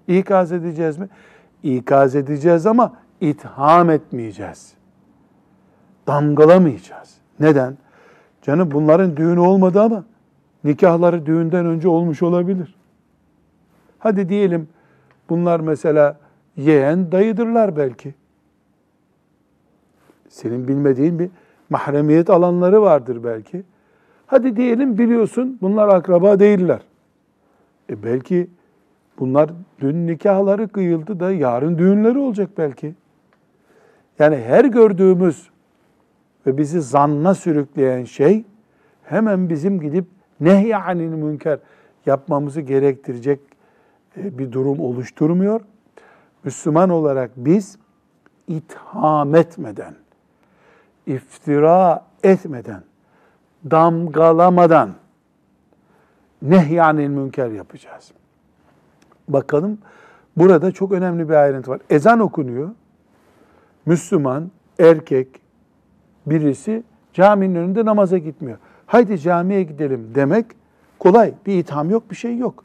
İkaz 0.08 0.52
edeceğiz 0.52 0.98
mi? 0.98 1.10
İkaz 1.64 2.16
edeceğiz 2.16 2.66
ama 2.66 2.94
itham 3.22 3.90
etmeyeceğiz. 3.90 4.74
damgalamayacağız. 6.08 7.16
Neden? 7.40 7.78
Canım 8.42 8.72
bunların 8.72 9.18
düğünü 9.18 9.40
olmadı 9.40 9.82
ama 9.82 10.04
nikahları 10.64 11.26
düğünden 11.26 11.66
önce 11.66 11.88
olmuş 11.88 12.24
olabilir. 12.24 12.76
Hadi 14.00 14.30
diyelim 14.30 14.68
bunlar 15.30 15.60
mesela 15.60 16.18
yeğen 16.58 17.12
dayıdırlar 17.12 17.78
belki. 17.78 18.14
Senin 20.30 20.68
bilmediğin 20.68 21.20
bir 21.20 21.30
mahremiyet 21.70 22.30
alanları 22.30 22.82
vardır 22.82 23.24
belki. 23.24 23.64
Hadi 24.28 24.56
diyelim 24.56 24.98
biliyorsun 24.98 25.58
bunlar 25.62 25.88
akraba 25.88 26.40
değiller. 26.40 26.82
E 27.90 28.04
belki 28.04 28.48
bunlar 29.20 29.50
dün 29.80 30.08
nikahları 30.08 30.68
kıyıldı 30.68 31.20
da 31.20 31.32
yarın 31.32 31.78
düğünleri 31.78 32.18
olacak 32.18 32.50
belki. 32.58 32.96
Yani 34.20 34.38
her 34.38 34.66
gördüğümüz 34.66 35.50
ve 36.48 36.58
bizi 36.58 36.82
zanna 36.82 37.36
sürükleyen 37.36 38.04
şey 38.04 38.44
hemen 39.04 39.50
bizim 39.50 39.80
gidip 39.82 40.06
nehyanil 40.42 41.10
münker 41.10 41.60
yapmamızı 42.06 42.62
gerektirecek 42.62 43.40
e, 44.18 44.38
bir 44.38 44.52
durum 44.52 44.80
oluşturmuyor. 44.80 45.62
Müslüman 46.44 46.90
olarak 46.90 47.32
biz 47.36 47.78
itham 48.48 49.36
etmeden, 49.36 49.96
iftira 51.08 52.06
etmeden, 52.24 52.84
damgalamadan 53.72 54.94
nehyanil 56.42 57.08
münker 57.08 57.50
yapacağız. 57.50 58.12
Bakalım 59.28 59.78
burada 60.38 60.72
çok 60.72 60.92
önemli 60.92 61.30
bir 61.30 61.34
ayrıntı 61.34 61.72
var. 61.72 61.80
Ezan 61.90 62.20
okunuyor. 62.20 62.70
Müslüman, 63.86 64.52
erkek 64.80 65.28
birisi 66.26 66.84
caminin 67.14 67.56
önünde 67.56 67.86
namaza 67.86 68.18
gitmiyor. 68.18 68.58
Haydi 68.90 69.20
camiye 69.20 69.64
gidelim 69.64 70.12
demek 70.16 70.46
kolay. 71.00 71.34
Bir 71.46 71.58
itham 71.58 71.90
yok, 71.90 72.12
bir 72.12 72.16
şey 72.16 72.38
yok. 72.38 72.64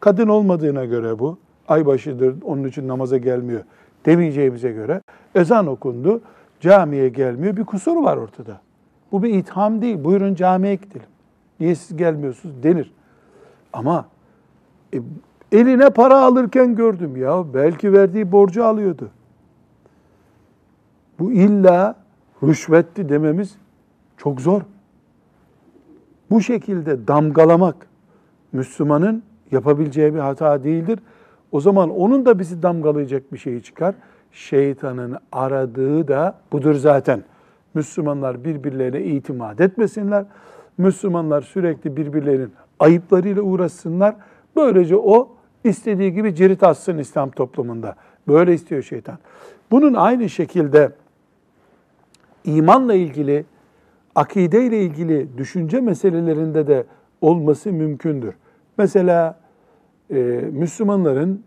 Kadın 0.00 0.28
olmadığına 0.28 0.84
göre 0.84 1.18
bu, 1.18 1.38
aybaşıdır, 1.68 2.42
onun 2.44 2.64
için 2.64 2.88
namaza 2.88 3.16
gelmiyor 3.16 3.60
demeyeceğimize 4.06 4.72
göre 4.72 5.00
ezan 5.34 5.66
okundu, 5.66 6.20
camiye 6.60 7.08
gelmiyor, 7.08 7.56
bir 7.56 7.64
kusur 7.64 8.02
var 8.02 8.16
ortada. 8.16 8.60
Bu 9.12 9.22
bir 9.22 9.34
itham 9.34 9.82
değil, 9.82 10.04
buyurun 10.04 10.34
camiye 10.34 10.74
gidelim. 10.74 11.06
Niye 11.60 11.74
siz 11.74 11.96
gelmiyorsunuz 11.96 12.62
denir. 12.62 12.92
Ama 13.72 14.06
e, 14.94 14.98
eline 15.52 15.90
para 15.90 16.18
alırken 16.18 16.74
gördüm 16.74 17.16
ya, 17.16 17.54
belki 17.54 17.92
verdiği 17.92 18.32
borcu 18.32 18.64
alıyordu. 18.64 19.10
Bu 21.18 21.32
illa 21.32 21.96
rüşvetti 22.42 23.08
dememiz 23.08 23.56
çok 24.16 24.40
zor. 24.40 24.62
Bu 26.30 26.40
şekilde 26.40 27.08
damgalamak 27.08 27.76
Müslümanın 28.52 29.22
yapabileceği 29.52 30.14
bir 30.14 30.18
hata 30.18 30.64
değildir. 30.64 30.98
O 31.52 31.60
zaman 31.60 31.90
onun 31.90 32.26
da 32.26 32.38
bizi 32.38 32.62
damgalayacak 32.62 33.32
bir 33.32 33.38
şey 33.38 33.60
çıkar. 33.60 33.94
Şeytanın 34.32 35.16
aradığı 35.32 36.08
da 36.08 36.38
budur 36.52 36.74
zaten. 36.74 37.24
Müslümanlar 37.74 38.44
birbirlerine 38.44 39.02
itimat 39.02 39.60
etmesinler. 39.60 40.24
Müslümanlar 40.78 41.42
sürekli 41.42 41.96
birbirlerinin 41.96 42.52
ayıplarıyla 42.78 43.42
uğraşsınlar. 43.42 44.16
Böylece 44.56 44.96
o 44.96 45.28
istediği 45.64 46.12
gibi 46.12 46.34
cirit 46.34 46.62
atsın 46.62 46.98
İslam 46.98 47.30
toplumunda. 47.30 47.96
Böyle 48.28 48.54
istiyor 48.54 48.82
şeytan. 48.82 49.18
Bunun 49.70 49.94
aynı 49.94 50.28
şekilde 50.28 50.92
imanla 52.44 52.94
ilgili, 52.94 53.44
akide 54.16 54.66
ile 54.66 54.82
ilgili 54.82 55.38
düşünce 55.38 55.80
meselelerinde 55.80 56.66
de 56.66 56.86
olması 57.20 57.72
mümkündür. 57.72 58.34
Mesela 58.78 59.38
e, 60.10 60.14
Müslümanların 60.52 61.42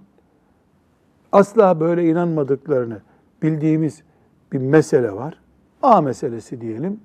asla 1.32 1.80
böyle 1.80 2.10
inanmadıklarını 2.10 3.02
bildiğimiz 3.44 4.04
bir 4.52 4.60
mesele 4.60 5.12
var. 5.12 5.40
A 5.82 6.02
meselesi 6.02 6.62
diyelim. 6.62 7.00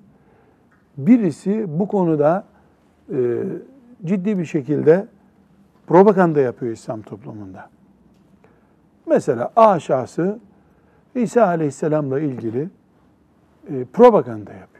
Birisi 0.97 1.79
bu 1.79 1.87
konuda 1.87 2.45
e, 3.13 3.43
ciddi 4.05 4.39
bir 4.39 4.45
şekilde 4.45 5.07
propaganda 5.87 6.39
yapıyor 6.39 6.73
İslam 6.73 7.01
toplumunda. 7.01 7.69
Mesela 9.05 9.51
A 9.55 9.79
şahsı 9.79 10.39
İsa 11.15 11.47
Aleyhisselam'la 11.47 12.19
ilgili 12.19 12.69
e, 13.69 13.85
propaganda 13.93 14.53
yapıyor. 14.53 14.74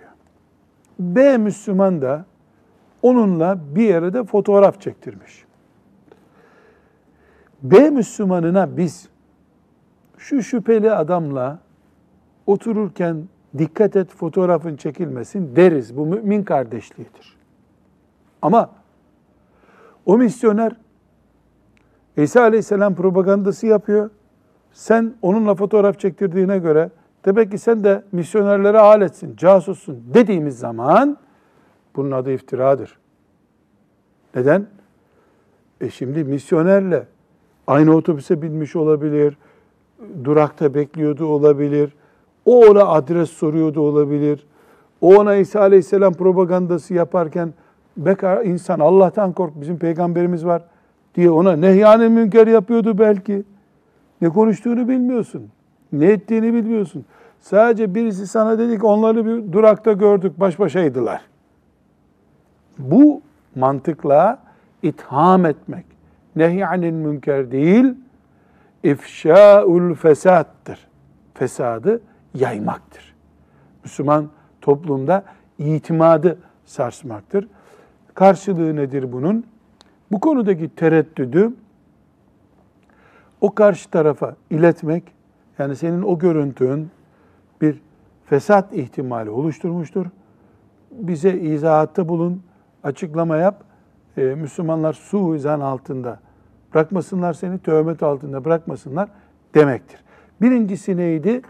B 1.00 1.38
Müslüman 1.38 2.02
da 2.02 2.26
onunla 3.02 3.60
bir 3.76 3.84
yere 3.84 4.14
de 4.14 4.24
fotoğraf 4.24 4.82
çektirmiş. 4.82 5.46
B 7.64 7.90
Müslümanına 7.90 8.78
biz 8.78 9.10
şu 10.18 10.44
şüpheli 10.44 10.92
adamla 10.92 11.60
otururken 12.46 13.28
dikkat 13.58 13.96
et 13.96 14.12
fotoğrafın 14.12 14.76
çekilmesin 14.76 15.56
deriz. 15.56 15.98
Bu 15.98 16.06
mümin 16.06 16.44
kardeşliğidir. 16.44 17.38
Ama 18.42 18.70
o 20.06 20.18
misyoner 20.18 20.76
İsa 22.18 22.42
Aleyhisselam 22.42 22.96
propagandası 22.96 23.68
yapıyor. 23.68 24.10
Sen 24.72 25.14
onunla 25.22 25.56
fotoğraf 25.56 26.00
çektirdiğine 26.00 26.58
göre 26.58 26.90
demek 27.26 27.52
ki 27.52 27.58
sen 27.58 27.84
de 27.84 28.04
misyonerlere 28.12 28.80
aletsin, 28.80 29.36
casussun 29.36 30.04
dediğimiz 30.14 30.60
zaman 30.60 31.18
bunun 31.96 32.12
adı 32.12 32.32
iftiradır. 32.32 32.98
Neden? 34.36 34.68
E 35.82 35.90
şimdi 35.90 36.24
misyonerle 36.24 37.08
aynı 37.68 37.96
otobüse 37.96 38.42
binmiş 38.42 38.76
olabilir, 38.76 39.38
durakta 40.24 40.74
bekliyordu 40.74 41.26
olabilir, 41.26 41.94
o 42.46 42.66
ona 42.66 42.86
adres 42.86 43.30
soruyordu 43.30 43.82
olabilir, 43.82 44.48
o 45.02 45.16
ona 45.16 45.36
İsa 45.36 45.60
Aleyhisselam 45.60 46.14
propagandası 46.14 46.94
yaparken 46.94 47.54
bekar 47.98 48.46
insan 48.46 48.80
Allah'tan 48.80 49.34
kork 49.34 49.62
bizim 49.62 49.80
peygamberimiz 49.80 50.46
var 50.46 50.62
diye 51.16 51.30
ona 51.32 51.56
nehyanı 51.56 52.10
münker 52.10 52.48
yapıyordu 52.48 52.98
belki. 52.98 53.44
Ne 54.22 54.30
konuştuğunu 54.30 54.88
bilmiyorsun. 54.88 55.50
Ne 56.00 56.06
ettiğini 56.06 56.54
bilmiyorsun. 56.54 57.06
Sadece 57.40 57.96
birisi 57.96 58.28
sana 58.28 58.60
dedi 58.60 58.80
ki 58.80 58.86
onları 58.86 59.26
bir 59.26 59.54
durakta 59.54 59.94
gördük 59.94 60.40
baş 60.40 60.60
başaydılar. 60.60 61.22
Bu 62.78 63.22
mantıkla 63.56 64.40
itham 64.84 65.46
etmek, 65.46 65.86
nehyanil 66.36 66.92
münker 66.92 67.52
değil, 67.52 67.94
ifşaul 68.84 69.94
fesattır. 69.94 70.88
Fesadı 71.34 72.02
yaymaktır. 72.34 73.16
Müslüman 73.84 74.30
toplumda 74.62 75.24
itimadı 75.58 76.38
sarsmaktır. 76.66 77.48
Karşılığı 78.14 78.76
nedir 78.76 79.12
bunun? 79.12 79.46
Bu 80.12 80.20
konudaki 80.20 80.70
tereddüdü 80.76 81.54
o 83.42 83.56
karşı 83.56 83.90
tarafa 83.90 84.36
iletmek, 84.50 85.04
yani 85.60 85.76
senin 85.76 86.02
o 86.02 86.20
görüntün 86.20 86.90
bir 87.62 87.82
fesat 88.26 88.74
ihtimali 88.74 89.30
oluşturmuştur. 89.30 90.06
Bize 90.92 91.34
izahatta 91.34 92.08
bulun, 92.10 92.42
açıklama 92.84 93.38
yap. 93.38 93.64
Ee, 94.18 94.22
Müslümanlar 94.22 94.94
suizan 94.94 95.60
altında 95.60 96.20
bırakmasınlar 96.74 97.34
seni, 97.34 97.60
töhmet 97.60 98.04
altında 98.04 98.46
bırakmasınlar 98.46 99.10
demektir. 99.56 100.00
Birincisi 100.42 100.98
neydi? 100.98 101.42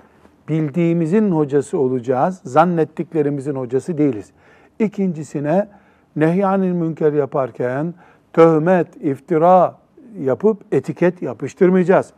Bildiğimizin 0.49 1.31
hocası 1.31 1.79
olacağız, 1.79 2.41
zannettiklerimizin 2.43 3.55
hocası 3.55 3.97
değiliz. 3.97 4.31
İkincisine 4.79 5.67
nehyanil 6.15 6.71
münker 6.71 7.13
yaparken 7.13 7.93
töhmet, 8.33 8.87
iftira 9.03 9.77
yapıp 10.19 10.61
etiket 10.71 11.21
yapıştırmayacağız. 11.21 12.13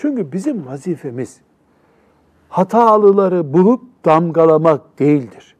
Çünkü 0.00 0.32
bizim 0.32 0.66
vazifemiz 0.66 1.40
hatalıları 2.48 3.52
bulup 3.52 3.82
damgalamak 4.04 4.98
değildir. 4.98 5.56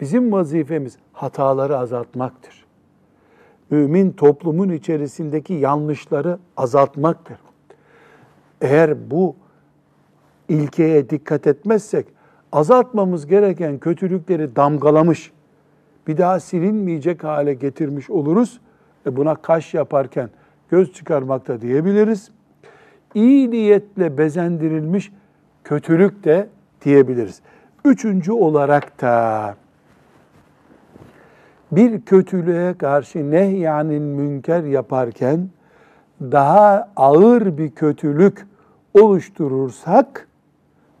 Bizim 0.00 0.32
vazifemiz 0.32 0.98
hataları 1.12 1.78
azaltmaktır. 1.78 2.64
Mümin 3.70 4.12
toplumun 4.12 4.68
içerisindeki 4.68 5.54
yanlışları 5.54 6.38
azaltmaktır. 6.56 7.38
Eğer 8.60 9.10
bu 9.10 9.36
ilkeye 10.48 11.10
dikkat 11.10 11.46
etmezsek 11.46 12.06
azaltmamız 12.52 13.26
gereken 13.26 13.78
kötülükleri 13.78 14.56
damgalamış, 14.56 15.32
bir 16.06 16.18
daha 16.18 16.40
silinmeyecek 16.40 17.24
hale 17.24 17.54
getirmiş 17.54 18.10
oluruz. 18.10 18.60
E 19.06 19.16
buna 19.16 19.34
kaş 19.34 19.74
yaparken 19.74 20.30
göz 20.70 20.92
çıkarmakta 20.92 21.60
diyebiliriz. 21.60 22.30
İyi 23.14 23.50
niyetle 23.50 24.18
bezendirilmiş 24.18 25.12
kötülük 25.64 26.24
de 26.24 26.48
diyebiliriz. 26.84 27.40
Üçüncü 27.84 28.32
olarak 28.32 29.00
da 29.00 29.54
bir 31.72 32.00
kötülüğe 32.00 32.74
karşı 32.74 33.30
nehyanın 33.30 34.02
münker 34.02 34.62
yaparken 34.64 35.48
daha 36.20 36.88
ağır 36.96 37.58
bir 37.58 37.70
kötülük 37.70 38.46
oluşturursak 38.94 40.28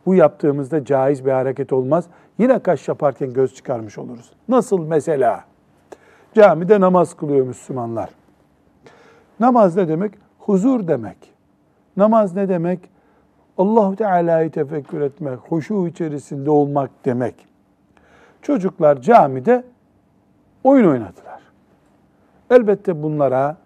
bu 0.06 0.14
yaptığımızda 0.14 0.84
caiz 0.84 1.26
bir 1.26 1.30
hareket 1.30 1.72
olmaz. 1.72 2.04
Yine 2.38 2.58
kaş 2.58 2.88
yaparken 2.88 3.32
göz 3.32 3.54
çıkarmış 3.54 3.98
oluruz. 3.98 4.32
Nasıl 4.48 4.86
mesela? 4.86 5.44
Camide 6.34 6.80
namaz 6.80 7.16
kılıyor 7.16 7.46
Müslümanlar. 7.46 8.10
Namaz 9.40 9.76
ne 9.76 9.88
demek? 9.88 10.12
Huzur 10.38 10.88
demek. 10.88 11.31
Namaz 11.96 12.34
ne 12.34 12.48
demek? 12.48 12.80
Allahu 13.58 13.96
Teala'yı 13.96 14.50
tefekkür 14.50 15.00
etmek, 15.00 15.38
huşu 15.38 15.86
içerisinde 15.86 16.50
olmak 16.50 16.90
demek. 17.04 17.34
Çocuklar 18.42 19.00
camide 19.00 19.64
oyun 20.64 20.88
oynadılar. 20.88 21.42
Elbette 22.50 23.02
bunlara 23.02 23.56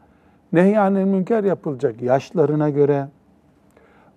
nehyanil 0.52 1.04
münker 1.04 1.44
yapılacak 1.44 2.02
yaşlarına 2.02 2.70
göre, 2.70 3.08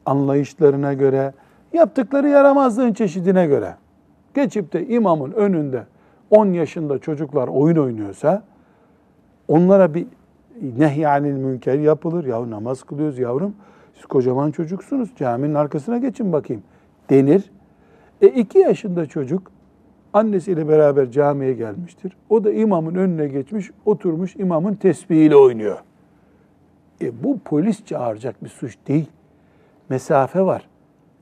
anlayışlarına 0.05 0.93
göre, 0.93 1.33
yaptıkları 1.73 2.29
yaramazlığın 2.29 2.93
çeşidine 2.93 3.47
göre. 3.47 3.75
Geçip 4.35 4.73
de 4.73 4.87
imamın 4.87 5.31
önünde 5.31 5.83
10 6.29 6.53
yaşında 6.53 6.99
çocuklar 6.99 7.47
oyun 7.47 7.77
oynuyorsa 7.77 8.43
onlara 9.47 9.93
bir 9.93 10.05
nehyanil 10.77 11.33
münker 11.33 11.79
yapılır. 11.79 12.25
Ya 12.25 12.49
namaz 12.49 12.83
kılıyoruz 12.83 13.19
yavrum. 13.19 13.55
Siz 13.99 14.05
kocaman 14.05 14.51
çocuksunuz. 14.51 15.09
Caminin 15.15 15.53
arkasına 15.53 15.97
geçin 15.97 16.33
bakayım 16.33 16.63
denir. 17.09 17.51
E 18.21 18.27
iki 18.27 18.59
yaşında 18.59 19.05
çocuk 19.05 19.51
annesiyle 20.13 20.67
beraber 20.67 21.11
camiye 21.11 21.53
gelmiştir. 21.53 22.17
O 22.29 22.43
da 22.43 22.51
imamın 22.51 22.95
önüne 22.95 23.27
geçmiş, 23.27 23.71
oturmuş 23.85 24.35
imamın 24.35 24.73
tesbihiyle 24.73 25.35
oynuyor. 25.35 25.77
E 27.01 27.23
bu 27.23 27.39
polis 27.39 27.85
çağıracak 27.85 28.43
bir 28.43 28.49
suç 28.49 28.77
değil. 28.87 29.09
Mesafe 29.89 30.41
var. 30.41 30.67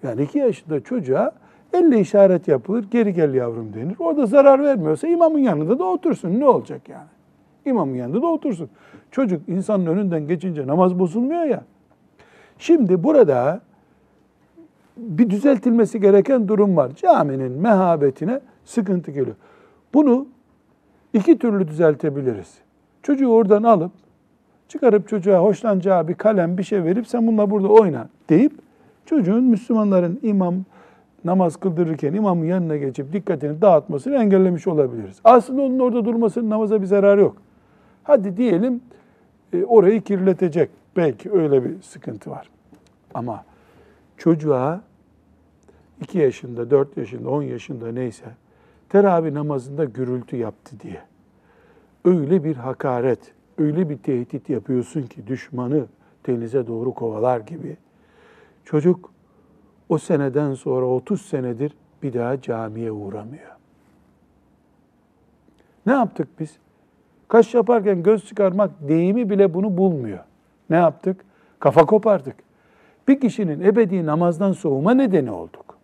Yani 0.03 0.21
iki 0.21 0.37
yaşında 0.37 0.79
çocuğa 0.79 1.31
elle 1.73 1.99
işaret 1.99 2.47
yapılır, 2.47 2.85
geri 2.91 3.13
gel 3.13 3.33
yavrum 3.33 3.73
denir. 3.73 3.95
O 3.99 4.17
da 4.17 4.25
zarar 4.25 4.63
vermiyorsa 4.63 5.07
imamın 5.07 5.39
yanında 5.39 5.79
da 5.79 5.83
otursun. 5.83 6.39
Ne 6.39 6.45
olacak 6.45 6.89
yani? 6.89 7.07
İmamın 7.65 7.95
yanında 7.95 8.21
da 8.21 8.27
otursun. 8.27 8.69
Çocuk 9.11 9.49
insanın 9.49 9.85
önünden 9.85 10.27
geçince 10.27 10.67
namaz 10.67 10.99
bozulmuyor 10.99 11.43
ya. 11.43 11.63
Şimdi 12.59 13.03
burada 13.03 13.61
bir 14.97 15.29
düzeltilmesi 15.29 16.01
gereken 16.01 16.47
durum 16.47 16.77
var. 16.77 16.91
Caminin 16.95 17.51
mehabetine 17.51 18.39
sıkıntı 18.65 19.11
geliyor. 19.11 19.35
Bunu 19.93 20.27
iki 21.13 21.39
türlü 21.39 21.67
düzeltebiliriz. 21.67 22.53
Çocuğu 23.03 23.27
oradan 23.27 23.63
alıp 23.63 23.91
çıkarıp 24.67 25.07
çocuğa 25.07 25.39
hoşlanacağı 25.39 26.07
bir 26.07 26.13
kalem 26.13 26.57
bir 26.57 26.63
şey 26.63 26.83
verip 26.83 27.07
sen 27.07 27.27
bununla 27.27 27.49
burada 27.49 27.67
oyna 27.67 28.09
deyip 28.29 28.53
çocuğun 29.05 29.43
Müslümanların 29.43 30.19
imam 30.23 30.55
namaz 31.25 31.55
kıldırırken 31.55 32.13
imamın 32.13 32.45
yanına 32.45 32.77
geçip 32.77 33.13
dikkatini 33.13 33.61
dağıtmasını 33.61 34.15
engellemiş 34.15 34.67
olabiliriz. 34.67 35.19
Aslında 35.23 35.61
onun 35.61 35.79
orada 35.79 36.05
durmasının 36.05 36.49
namaza 36.49 36.81
bir 36.81 36.85
zararı 36.85 37.21
yok. 37.21 37.37
Hadi 38.03 38.37
diyelim 38.37 38.81
e, 39.53 39.63
orayı 39.63 40.01
kirletecek. 40.01 40.69
Belki 40.97 41.31
öyle 41.31 41.63
bir 41.63 41.81
sıkıntı 41.81 42.29
var. 42.29 42.49
Ama 43.13 43.45
çocuğa 44.17 44.81
2 46.01 46.17
yaşında, 46.17 46.69
4 46.69 46.97
yaşında, 46.97 47.29
10 47.29 47.41
yaşında 47.41 47.91
neyse 47.91 48.25
teravih 48.89 49.31
namazında 49.31 49.85
gürültü 49.85 50.35
yaptı 50.35 50.79
diye 50.79 51.01
öyle 52.05 52.43
bir 52.43 52.55
hakaret, 52.55 53.19
öyle 53.57 53.89
bir 53.89 53.97
tehdit 53.97 54.49
yapıyorsun 54.49 55.03
ki 55.03 55.27
düşmanı 55.27 55.85
denize 56.27 56.67
doğru 56.67 56.93
kovalar 56.93 57.39
gibi. 57.39 57.77
Çocuk 58.65 59.11
o 59.89 59.97
seneden 59.97 60.53
sonra 60.53 60.85
30 60.85 61.21
senedir 61.21 61.73
bir 62.03 62.13
daha 62.13 62.41
camiye 62.41 62.91
uğramıyor. 62.91 63.51
Ne 65.85 65.93
yaptık 65.93 66.27
biz? 66.39 66.57
Kaş 67.27 67.53
yaparken 67.53 68.03
göz 68.03 68.25
çıkarmak 68.25 68.71
deyimi 68.87 69.29
bile 69.29 69.53
bunu 69.53 69.77
bulmuyor. 69.77 70.23
Ne 70.69 70.75
yaptık? 70.75 71.25
Kafa 71.59 71.85
kopardık. 71.85 72.35
Bir 73.07 73.19
kişinin 73.19 73.61
ebedi 73.61 74.05
namazdan 74.05 74.51
soğuma 74.51 74.93
nedeni 74.93 75.31
olduk. 75.31 75.77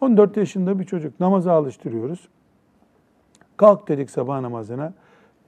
14 0.00 0.36
yaşında 0.36 0.78
bir 0.78 0.84
çocuk 0.84 1.20
namaza 1.20 1.52
alıştırıyoruz. 1.52 2.28
Kalk 3.56 3.88
dedik 3.88 4.10
sabah 4.10 4.40
namazına. 4.40 4.92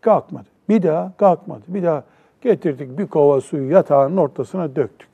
Kalkmadı. 0.01 0.49
Bir 0.69 0.83
daha 0.83 1.17
kalkmadı. 1.17 1.63
Bir 1.69 1.83
daha 1.83 2.05
getirdik 2.41 2.99
bir 2.99 3.07
kova 3.07 3.41
suyu 3.41 3.71
yatağın 3.71 4.17
ortasına 4.17 4.77
döktük. 4.77 5.09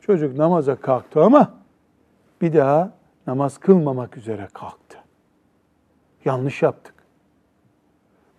Çocuk 0.00 0.38
namaza 0.38 0.76
kalktı 0.76 1.24
ama 1.24 1.54
bir 2.40 2.52
daha 2.52 2.92
namaz 3.26 3.58
kılmamak 3.58 4.16
üzere 4.16 4.48
kalktı. 4.52 4.98
Yanlış 6.24 6.62
yaptık. 6.62 6.94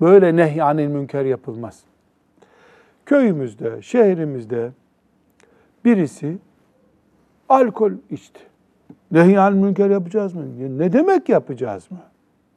Böyle 0.02 0.36
nehyanil 0.36 0.88
münker 0.88 1.26
yapılmaz. 1.26 1.84
Köyümüzde, 3.06 3.82
şehrimizde 3.82 4.72
birisi 5.86 6.38
alkol 7.50 7.92
içti. 8.10 8.42
Nehyanil 9.12 9.58
münker 9.58 9.90
yapacağız 9.90 10.34
mı? 10.34 10.44
Ne 10.78 10.94
demek 10.94 11.30
yapacağız 11.30 11.92
mı? 11.92 12.00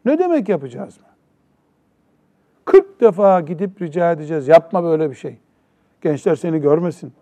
Ne 0.05 0.19
demek 0.19 0.49
yapacağız 0.49 0.99
mı? 0.99 1.07
40 2.65 3.01
defa 3.01 3.41
gidip 3.41 3.83
rica 3.83 4.13
edeceğiz. 4.13 4.49
Yapma 4.49 4.85
böyle 4.85 5.11
bir 5.11 5.15
şey. 5.15 5.39
Gençler 6.01 6.35
seni 6.37 6.61
görmesin. 6.61 7.13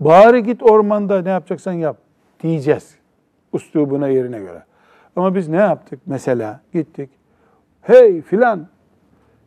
Bari 0.00 0.42
git 0.42 0.62
ormanda 0.62 1.22
ne 1.22 1.28
yapacaksan 1.28 1.72
yap 1.72 1.96
diyeceğiz. 2.40 2.94
Üslubuna 3.52 4.08
yerine 4.08 4.38
göre. 4.38 4.64
Ama 5.16 5.34
biz 5.34 5.48
ne 5.48 5.56
yaptık? 5.56 6.00
Mesela 6.06 6.60
gittik. 6.72 7.10
Hey 7.82 8.22
filan 8.22 8.68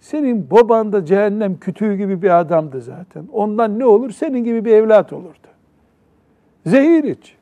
senin 0.04 0.52
baban 0.52 0.94
da 0.94 1.06
cehennem 1.06 1.60
kütüğü 1.60 1.96
gibi 1.96 2.22
bir 2.22 2.40
adamdı 2.40 2.82
zaten. 2.82 3.28
Ondan 3.34 3.80
ne 3.80 3.86
olur? 3.86 4.12
Senin 4.12 4.44
gibi 4.44 4.66
bir 4.66 4.72
evlat 4.72 5.14
olurdu. 5.14 5.48
Zehir 6.66 7.04
iç. 7.04 7.36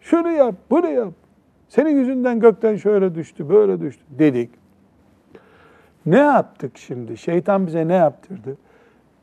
Şunu 0.00 0.30
yap, 0.30 0.54
bunu 0.70 0.88
yap. 0.88 1.12
Senin 1.68 1.90
yüzünden 1.90 2.40
gökten 2.40 2.76
şöyle 2.76 3.14
düştü, 3.14 3.48
böyle 3.48 3.80
düştü 3.80 4.04
dedik. 4.10 4.50
Ne 6.06 6.18
yaptık 6.18 6.78
şimdi? 6.78 7.16
Şeytan 7.16 7.66
bize 7.66 7.88
ne 7.88 7.94
yaptırdı? 7.94 8.56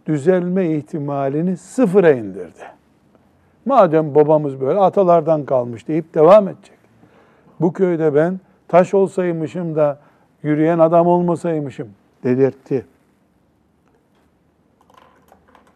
Düzelme 0.05 0.75
ihtimalini 0.75 1.57
sıfıra 1.57 2.11
indirdi. 2.11 2.63
Madem 3.65 4.15
babamız 4.15 4.61
böyle 4.61 4.79
atalardan 4.79 5.45
kalmış 5.45 5.87
deyip 5.87 6.13
devam 6.13 6.47
edecek. 6.47 6.77
Bu 7.59 7.73
köyde 7.73 8.15
ben 8.15 8.39
taş 8.67 8.93
olsaymışım 8.93 9.75
da 9.75 9.99
yürüyen 10.43 10.79
adam 10.79 11.07
olmasaymışım 11.07 11.87
dedirtti. 12.25 12.85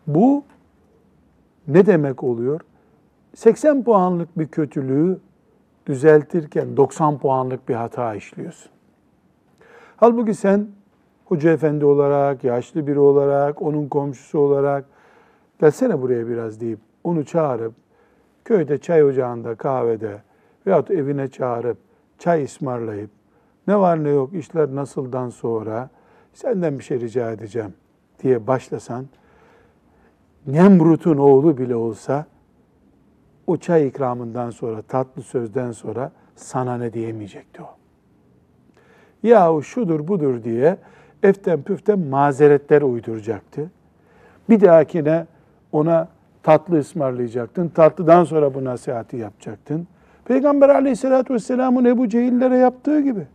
Bu 0.08 0.44
ne 1.68 1.86
demek 1.86 2.24
oluyor? 2.24 2.62
80 3.36 3.84
puanlık 3.84 4.40
bir 4.40 4.48
kötülüğü 4.48 5.20
düzeltirken 5.86 6.78
90 6.78 7.18
puanlık 7.18 7.70
bir 7.70 7.74
hata 7.74 8.16
işliyorsun. 8.16 8.72
Halbuki 9.98 10.34
sen 10.34 10.68
hoca 11.26 11.52
efendi 11.52 11.86
olarak, 11.86 12.44
yaşlı 12.44 12.88
biri 12.88 13.00
olarak, 13.00 13.62
onun 13.62 13.88
komşusu 13.88 14.40
olarak 14.40 14.86
gelsene 15.62 16.02
buraya 16.02 16.28
biraz 16.28 16.62
deyip 16.62 16.80
onu 17.04 17.26
çağırıp 17.26 17.74
köyde 18.46 18.78
çay 18.78 19.04
ocağında, 19.04 19.56
kahvede 19.56 20.22
veyahut 20.68 20.92
evine 20.92 21.28
çağırıp 21.28 21.78
çay 22.20 22.44
ısmarlayıp 22.44 23.10
ne 23.68 23.80
var 23.80 24.04
ne 24.04 24.10
yok 24.10 24.34
işler 24.34 24.76
nasıldan 24.76 25.30
sonra 25.30 25.90
senden 26.42 26.80
bir 26.80 26.84
şey 26.84 27.00
rica 27.00 27.32
edeceğim 27.32 27.74
diye 28.24 28.48
başlasan 28.48 29.06
Nemrut'un 30.48 31.18
oğlu 31.18 31.58
bile 31.58 31.76
olsa 31.76 32.26
o 33.48 33.58
çay 33.58 33.88
ikramından 33.88 34.50
sonra, 34.50 34.82
tatlı 34.82 35.22
sözden 35.22 35.72
sonra 35.72 36.12
sana 36.36 36.78
ne 36.78 36.94
diyemeyecekti 36.94 37.62
o. 37.62 37.68
Yahu 39.24 39.64
şudur 39.64 40.08
budur 40.08 40.44
diye 40.44 40.78
eften 41.24 41.62
püften 41.62 42.00
mazeretler 42.00 42.82
uyduracaktı. 42.82 43.72
Bir 44.50 44.62
dahakine 44.62 45.26
ona 45.72 46.08
tatlı 46.44 46.80
ısmarlayacaktın. 46.80 47.70
Tatlıdan 47.70 48.24
sonra 48.24 48.54
bu 48.54 48.66
nasihati 48.66 49.18
yapacaktın. 49.18 49.88
Peygamber 50.26 50.70
aleyhissalatü 50.70 51.34
vesselamın 51.34 51.86
Ebu 51.86 52.10
Cehillere 52.10 52.58
yaptığı 52.58 53.02
gibi. 53.02 53.28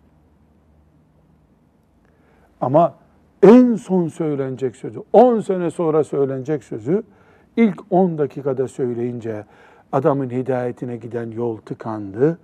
Ama 2.61 2.95
en 3.43 3.75
son 3.75 4.09
söylenecek 4.09 4.77
sözü, 4.77 5.03
10 5.12 5.40
sene 5.40 5.71
sonra 5.71 6.05
söylenecek 6.05 6.64
sözü 6.64 7.03
ilk 7.57 7.83
10 7.90 8.19
dakikada 8.19 8.69
söyleyince 8.69 9.45
adamın 9.93 10.31
hidayetine 10.31 10.97
giden 10.97 11.31
yol 11.31 11.57
tıkandı. 11.57 12.38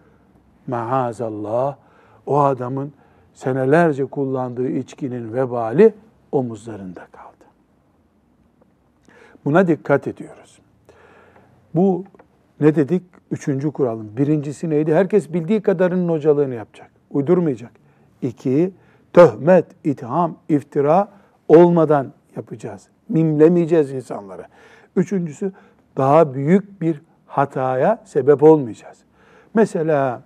Maazallah 0.66 1.76
o 2.26 2.40
adamın 2.40 2.92
senelerce 3.34 4.04
kullandığı 4.04 4.68
içkinin 4.68 5.32
vebali 5.32 5.94
omuzlarında 6.32 7.06
kaldı. 7.12 7.44
Buna 9.44 9.66
dikkat 9.66 10.06
ediyoruz. 10.06 10.58
Bu 11.74 12.04
ne 12.60 12.74
dedik? 12.74 13.02
Üçüncü 13.30 13.70
kuralın. 13.70 14.16
Birincisi 14.16 14.70
neydi? 14.70 14.94
Herkes 14.94 15.32
bildiği 15.32 15.62
kadarının 15.62 16.08
hocalığını 16.08 16.54
yapacak. 16.54 16.90
Uydurmayacak. 17.10 17.72
İki, 18.22 18.72
töhmet, 19.12 19.66
itham, 19.84 20.36
iftira 20.48 21.08
olmadan 21.48 22.12
yapacağız. 22.36 22.88
Mimlemeyeceğiz 23.08 23.90
insanları. 23.90 24.44
Üçüncüsü 24.96 25.52
daha 25.96 26.34
büyük 26.34 26.80
bir 26.80 27.02
hataya 27.26 28.02
sebep 28.04 28.42
olmayacağız. 28.42 28.98
Mesela 29.54 30.22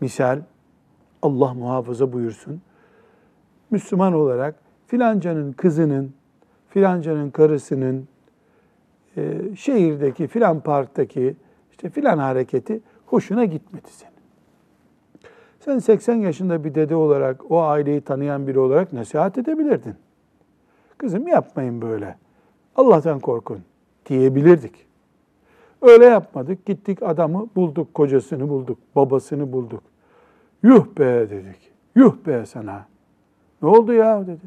misal 0.00 0.40
Allah 1.22 1.54
muhafaza 1.54 2.12
buyursun. 2.12 2.62
Müslüman 3.70 4.12
olarak 4.12 4.54
filancanın 4.86 5.52
kızının, 5.52 6.14
filancanın 6.68 7.30
karısının, 7.30 8.08
e, 9.16 9.40
şehirdeki 9.56 10.26
filan 10.26 10.60
parktaki 10.60 11.36
işte 11.70 11.90
filan 11.90 12.18
hareketi 12.18 12.80
hoşuna 13.06 13.44
gitmedi 13.44 13.88
senin. 13.90 14.17
Sen 15.68 15.78
80 15.78 16.14
yaşında 16.14 16.64
bir 16.64 16.74
dede 16.74 16.96
olarak, 16.96 17.50
o 17.50 17.62
aileyi 17.62 18.00
tanıyan 18.00 18.46
biri 18.46 18.58
olarak 18.58 18.92
nasihat 18.92 19.38
edebilirdin. 19.38 19.94
Kızım 20.98 21.28
yapmayın 21.28 21.82
böyle. 21.82 22.16
Allah'tan 22.76 23.20
korkun 23.20 23.58
diyebilirdik. 24.06 24.86
Öyle 25.82 26.04
yapmadık. 26.04 26.66
Gittik 26.66 27.02
adamı 27.02 27.48
bulduk, 27.56 27.94
kocasını 27.94 28.48
bulduk, 28.48 28.78
babasını 28.96 29.52
bulduk. 29.52 29.82
Yuh 30.62 30.86
be 30.98 31.30
dedik. 31.30 31.72
Yuh 31.96 32.14
be 32.26 32.46
sana. 32.46 32.86
Ne 33.62 33.68
oldu 33.68 33.92
ya 33.92 34.26
dedi. 34.26 34.44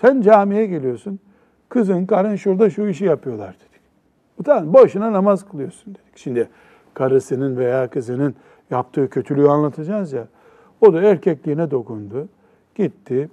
Sen 0.00 0.20
camiye 0.20 0.66
geliyorsun. 0.66 1.20
Kızın, 1.68 2.06
karın 2.06 2.36
şurada 2.36 2.70
şu 2.70 2.86
işi 2.86 3.04
yapıyorlar 3.04 3.54
dedik. 3.54 3.82
Utan 4.38 4.74
boşuna 4.74 5.12
namaz 5.12 5.48
kılıyorsun 5.48 5.94
dedik. 5.94 6.16
Şimdi 6.18 6.48
karısının 6.94 7.56
veya 7.56 7.90
kızının 7.90 8.34
yaptığı 8.70 9.10
kötülüğü 9.10 9.48
anlatacağız 9.48 10.12
ya. 10.12 10.26
O 10.82 10.92
da 10.92 11.02
erkekliğine 11.02 11.70
dokundu. 11.70 12.28
Gitti. 12.74 13.28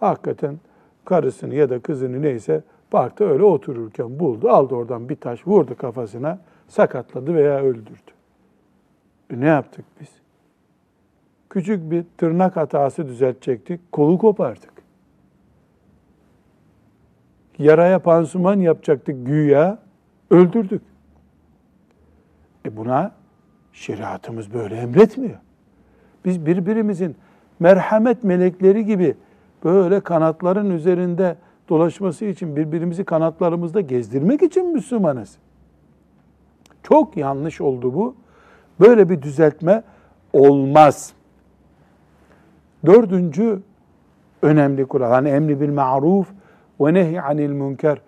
Hakikaten 0.00 0.58
karısını 1.04 1.54
ya 1.54 1.70
da 1.70 1.80
kızını 1.80 2.22
neyse 2.22 2.62
parkta 2.90 3.24
öyle 3.24 3.42
otururken 3.42 4.18
buldu. 4.18 4.48
Aldı 4.48 4.74
oradan 4.74 5.08
bir 5.08 5.16
taş 5.16 5.46
vurdu 5.46 5.76
kafasına. 5.76 6.38
Sakatladı 6.68 7.34
veya 7.34 7.60
öldürdü. 7.60 8.10
E 9.30 9.40
ne 9.40 9.46
yaptık 9.46 9.84
biz? 10.00 10.08
Küçük 11.50 11.90
bir 11.90 12.04
tırnak 12.18 12.56
hatası 12.56 13.08
düzeltecektik. 13.08 13.92
Kolu 13.92 14.18
kopardık. 14.18 14.72
Yaraya 17.58 17.98
pansuman 17.98 18.60
yapacaktık 18.60 19.26
güya. 19.26 19.78
Öldürdük. 20.30 20.82
E 22.66 22.76
buna 22.76 23.12
şeriatımız 23.72 24.54
böyle 24.54 24.76
emretmiyor. 24.76 25.43
Biz 26.24 26.46
birbirimizin 26.46 27.16
merhamet 27.60 28.24
melekleri 28.24 28.84
gibi 28.84 29.14
böyle 29.64 30.00
kanatların 30.00 30.70
üzerinde 30.70 31.36
dolaşması 31.68 32.24
için 32.24 32.56
birbirimizi 32.56 33.04
kanatlarımızda 33.04 33.80
gezdirmek 33.80 34.42
için 34.42 34.72
Müslümanız. 34.72 35.36
Çok 36.82 37.16
yanlış 37.16 37.60
oldu 37.60 37.94
bu. 37.94 38.14
Böyle 38.80 39.08
bir 39.08 39.22
düzeltme 39.22 39.82
olmaz. 40.32 41.12
Dördüncü 42.86 43.62
önemli 44.42 44.84
kural. 44.84 45.10
Hani 45.10 45.28
emri 45.28 45.60
bil 45.60 45.72
ma'ruf 45.72 46.28
ve 46.80 46.94
nehy 46.94 47.20
anil 47.20 47.50
münker 47.50 48.00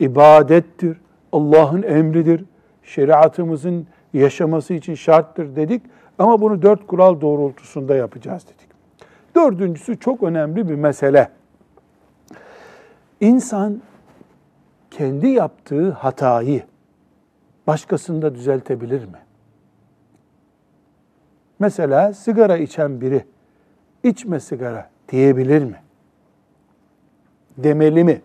ibadettir. 0.00 1.00
Allah'ın 1.32 1.82
emridir. 1.82 2.44
Şeriatımızın 2.82 3.86
yaşaması 4.12 4.74
için 4.74 4.94
şarttır 4.94 5.56
dedik. 5.56 5.82
Ama 6.20 6.40
bunu 6.40 6.62
dört 6.62 6.86
kural 6.86 7.20
doğrultusunda 7.20 7.94
yapacağız 7.94 8.44
dedik. 8.46 8.68
Dördüncüsü 9.34 9.98
çok 9.98 10.22
önemli 10.22 10.68
bir 10.68 10.74
mesele. 10.74 11.30
İnsan 13.20 13.82
kendi 14.90 15.28
yaptığı 15.28 15.90
hatayı 15.90 16.62
başkasında 17.66 18.34
düzeltebilir 18.34 19.04
mi? 19.04 19.18
Mesela 21.58 22.12
sigara 22.12 22.56
içen 22.56 23.00
biri 23.00 23.24
içme 24.02 24.40
sigara 24.40 24.90
diyebilir 25.08 25.64
mi? 25.64 25.76
Demeli 27.58 28.04
mi? 28.04 28.22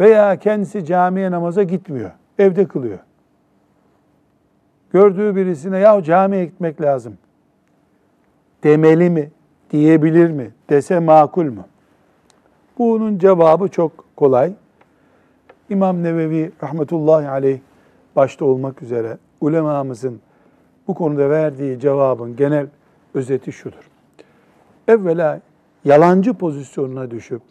Veya 0.00 0.38
kendisi 0.38 0.84
camiye 0.84 1.30
namaza 1.30 1.62
gitmiyor, 1.62 2.10
evde 2.38 2.68
kılıyor. 2.68 2.98
Gördüğü 4.92 5.36
birisine 5.36 5.78
ya 5.78 6.02
camiye 6.02 6.44
gitmek 6.44 6.80
lazım 6.80 7.18
demeli 8.64 9.10
mi, 9.10 9.30
diyebilir 9.70 10.30
mi, 10.30 10.50
dese 10.70 10.98
makul 10.98 11.44
mu? 11.44 11.64
Bunun 12.78 13.18
cevabı 13.18 13.68
çok 13.68 14.04
kolay. 14.16 14.52
İmam 15.70 16.02
Nevevi 16.02 16.52
rahmetullahi 16.62 17.28
aleyh 17.28 17.58
başta 18.16 18.44
olmak 18.44 18.82
üzere 18.82 19.18
ulemamızın 19.40 20.20
bu 20.88 20.94
konuda 20.94 21.30
verdiği 21.30 21.80
cevabın 21.80 22.36
genel 22.36 22.66
özeti 23.14 23.52
şudur. 23.52 23.90
Evvela 24.88 25.40
yalancı 25.84 26.34
pozisyonuna 26.34 27.10
düşüp 27.10 27.42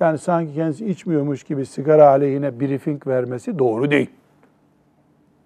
yani 0.00 0.18
sanki 0.18 0.54
kendisi 0.54 0.86
içmiyormuş 0.86 1.44
gibi 1.44 1.66
sigara 1.66 2.08
aleyhine 2.08 2.60
briefing 2.60 3.06
vermesi 3.06 3.58
doğru 3.58 3.90
değil. 3.90 4.10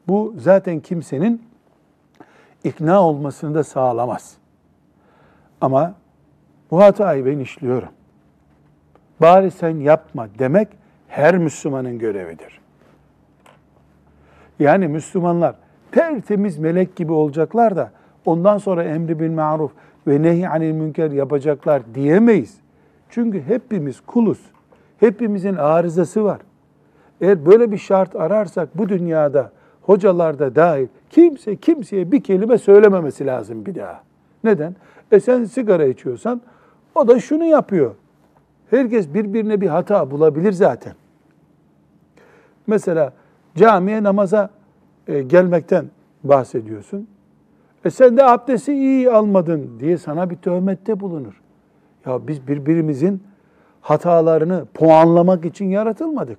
Bu 0.08 0.34
zaten 0.38 0.80
kimsenin 0.80 1.42
ikna 2.64 3.02
olmasını 3.02 3.54
da 3.54 3.64
sağlamaz. 3.64 4.36
Ama 5.60 5.94
bu 6.70 6.82
hatayı 6.82 7.26
ben 7.26 7.38
işliyorum. 7.38 7.88
Bari 9.20 9.50
sen 9.50 9.76
yapma 9.76 10.28
demek 10.38 10.68
her 11.08 11.38
Müslümanın 11.38 11.98
görevidir. 11.98 12.60
Yani 14.58 14.88
Müslümanlar 14.88 15.54
tertemiz 15.92 16.58
melek 16.58 16.96
gibi 16.96 17.12
olacaklar 17.12 17.76
da 17.76 17.92
ondan 18.26 18.58
sonra 18.58 18.84
emri 18.84 19.20
bil 19.20 19.30
maruf 19.30 19.72
ve 20.06 20.22
nehy 20.22 20.46
anil 20.46 20.72
münker 20.72 21.10
yapacaklar 21.10 21.82
diyemeyiz. 21.94 22.58
Çünkü 23.10 23.42
hepimiz 23.42 24.00
kuluz. 24.00 24.40
Hepimizin 25.00 25.56
arızası 25.56 26.24
var. 26.24 26.40
Eğer 27.20 27.46
böyle 27.46 27.72
bir 27.72 27.78
şart 27.78 28.16
ararsak 28.16 28.78
bu 28.78 28.88
dünyada 28.88 29.52
hocalar 29.88 30.38
da 30.38 30.54
dahil 30.54 30.86
kimse 31.10 31.56
kimseye 31.56 32.12
bir 32.12 32.22
kelime 32.22 32.58
söylememesi 32.58 33.26
lazım 33.26 33.66
bir 33.66 33.74
daha. 33.74 34.02
Neden? 34.44 34.76
E 35.12 35.20
sen 35.20 35.44
sigara 35.44 35.84
içiyorsan 35.84 36.40
o 36.94 37.08
da 37.08 37.20
şunu 37.20 37.44
yapıyor. 37.44 37.94
Herkes 38.70 39.14
birbirine 39.14 39.60
bir 39.60 39.66
hata 39.66 40.10
bulabilir 40.10 40.52
zaten. 40.52 40.92
Mesela 42.66 43.12
camiye 43.56 44.02
namaza 44.02 44.50
e, 45.06 45.22
gelmekten 45.22 45.86
bahsediyorsun. 46.24 47.08
E 47.84 47.90
sen 47.90 48.16
de 48.16 48.24
abdesti 48.24 48.72
iyi 48.72 49.10
almadın 49.10 49.70
diye 49.80 49.98
sana 49.98 50.30
bir 50.30 50.36
töhmette 50.36 51.00
bulunur. 51.00 51.42
Ya 52.06 52.28
biz 52.28 52.48
birbirimizin 52.48 53.22
hatalarını 53.80 54.64
puanlamak 54.74 55.44
için 55.44 55.64
yaratılmadık. 55.64 56.38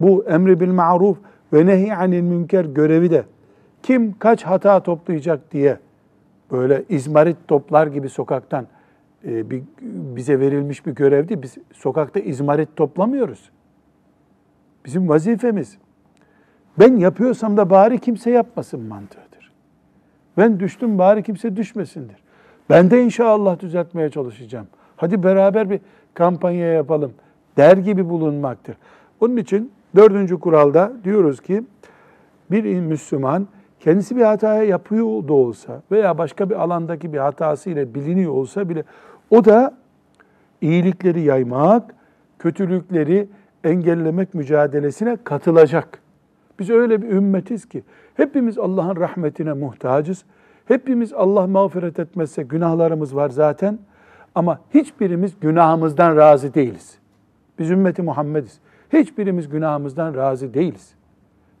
Bu 0.00 0.24
emri 0.24 0.60
bil 0.60 0.72
ma'ruf 0.72 1.18
ve 1.52 1.66
nehi 1.66 1.94
anil 1.94 2.20
münker 2.20 2.64
görevi 2.64 3.10
de 3.10 3.24
kim 3.82 4.18
kaç 4.18 4.42
hata 4.42 4.82
toplayacak 4.82 5.52
diye 5.52 5.78
böyle 6.52 6.84
izmarit 6.88 7.36
toplar 7.48 7.86
gibi 7.86 8.08
sokaktan 8.08 8.66
e, 9.24 9.50
bir, 9.50 9.62
bize 10.16 10.40
verilmiş 10.40 10.86
bir 10.86 10.92
görevdi. 10.92 11.42
Biz 11.42 11.56
sokakta 11.72 12.20
izmarit 12.20 12.76
toplamıyoruz. 12.76 13.50
Bizim 14.84 15.08
vazifemiz. 15.08 15.78
Ben 16.78 16.96
yapıyorsam 16.96 17.56
da 17.56 17.70
bari 17.70 17.98
kimse 17.98 18.30
yapmasın 18.30 18.80
mantığıdır. 18.80 19.52
Ben 20.36 20.60
düştüm 20.60 20.98
bari 20.98 21.22
kimse 21.22 21.56
düşmesindir. 21.56 22.16
Ben 22.70 22.90
de 22.90 23.04
inşallah 23.04 23.60
düzeltmeye 23.60 24.10
çalışacağım. 24.10 24.66
Hadi 24.96 25.22
beraber 25.22 25.70
bir 25.70 25.80
kampanya 26.14 26.66
yapalım 26.66 27.12
der 27.56 27.76
gibi 27.76 28.08
bulunmaktır. 28.08 28.76
Onun 29.20 29.36
için 29.36 29.72
dördüncü 29.96 30.40
kuralda 30.40 30.92
diyoruz 31.04 31.40
ki 31.40 31.64
bir 32.50 32.80
Müslüman 32.80 33.48
kendisi 33.80 34.16
bir 34.16 34.22
hataya 34.22 34.62
yapıyor 34.62 35.28
da 35.28 35.32
olsa 35.32 35.82
veya 35.90 36.18
başka 36.18 36.50
bir 36.50 36.54
alandaki 36.54 37.12
bir 37.12 37.18
hatası 37.18 37.70
ile 37.70 37.94
biliniyor 37.94 38.32
olsa 38.32 38.68
bile 38.68 38.84
o 39.30 39.44
da 39.44 39.74
iyilikleri 40.60 41.20
yaymak, 41.20 41.94
kötülükleri 42.38 43.28
engellemek 43.64 44.34
mücadelesine 44.34 45.18
katılacak. 45.24 45.98
Biz 46.58 46.70
öyle 46.70 47.02
bir 47.02 47.08
ümmetiz 47.08 47.68
ki 47.68 47.82
hepimiz 48.14 48.58
Allah'ın 48.58 48.96
rahmetine 48.96 49.52
muhtacız. 49.52 50.24
Hepimiz 50.64 51.12
Allah 51.12 51.46
mağfiret 51.46 51.98
etmezse 51.98 52.42
günahlarımız 52.42 53.16
var 53.16 53.28
zaten. 53.28 53.78
Ama 54.34 54.60
hiçbirimiz 54.74 55.40
günahımızdan 55.40 56.16
razı 56.16 56.54
değiliz. 56.54 56.98
Biz 57.58 57.70
ümmeti 57.70 58.02
Muhammediz. 58.02 58.60
Hiçbirimiz 58.92 59.48
günahımızdan 59.48 60.14
razı 60.14 60.54
değiliz. 60.54 60.94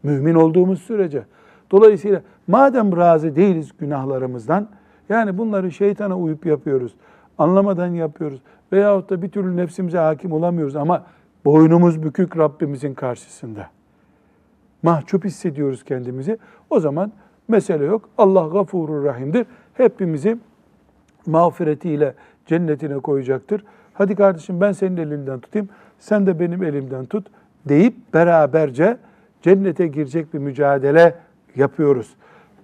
Mümin 0.02 0.34
olduğumuz 0.34 0.82
sürece. 0.82 1.22
Dolayısıyla 1.70 2.22
madem 2.46 2.96
razı 2.96 3.36
değiliz 3.36 3.70
günahlarımızdan, 3.78 4.68
yani 5.08 5.38
bunları 5.38 5.72
şeytana 5.72 6.18
uyup 6.18 6.46
yapıyoruz, 6.46 6.94
anlamadan 7.38 7.86
yapıyoruz 7.86 8.40
veyahut 8.72 9.10
da 9.10 9.22
bir 9.22 9.28
türlü 9.28 9.56
nefsimize 9.56 9.98
hakim 9.98 10.32
olamıyoruz 10.32 10.76
ama 10.76 11.04
boynumuz 11.44 12.02
bükük 12.02 12.38
Rabbimizin 12.38 12.94
karşısında. 12.94 13.66
Mahcup 14.82 15.24
hissediyoruz 15.24 15.84
kendimizi. 15.84 16.38
O 16.70 16.80
zaman 16.80 17.12
mesele 17.48 17.84
yok. 17.84 18.08
Allah 18.18 18.48
gafurur 18.48 19.04
rahimdir. 19.04 19.46
Hepimizi 19.74 20.38
mağfiretiyle 21.26 22.14
cennetine 22.46 22.98
koyacaktır. 22.98 23.64
Hadi 23.94 24.14
kardeşim 24.14 24.60
ben 24.60 24.72
senin 24.72 24.96
elinden 24.96 25.40
tutayım, 25.40 25.68
sen 25.98 26.26
de 26.26 26.40
benim 26.40 26.62
elimden 26.62 27.06
tut 27.06 27.26
deyip 27.68 27.94
beraberce 28.14 28.96
cennete 29.42 29.86
girecek 29.86 30.34
bir 30.34 30.38
mücadele 30.38 31.14
yapıyoruz. 31.56 32.14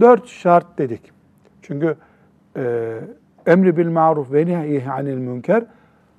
Dört 0.01 0.27
şart 0.27 0.79
dedik. 0.79 1.01
Çünkü 1.63 1.97
e, 2.57 2.95
emri 3.47 3.77
bil 3.77 3.89
maruf 3.89 4.33
ve 4.33 4.47
nehyi 4.47 4.91
anil 4.91 5.17
münker 5.17 5.65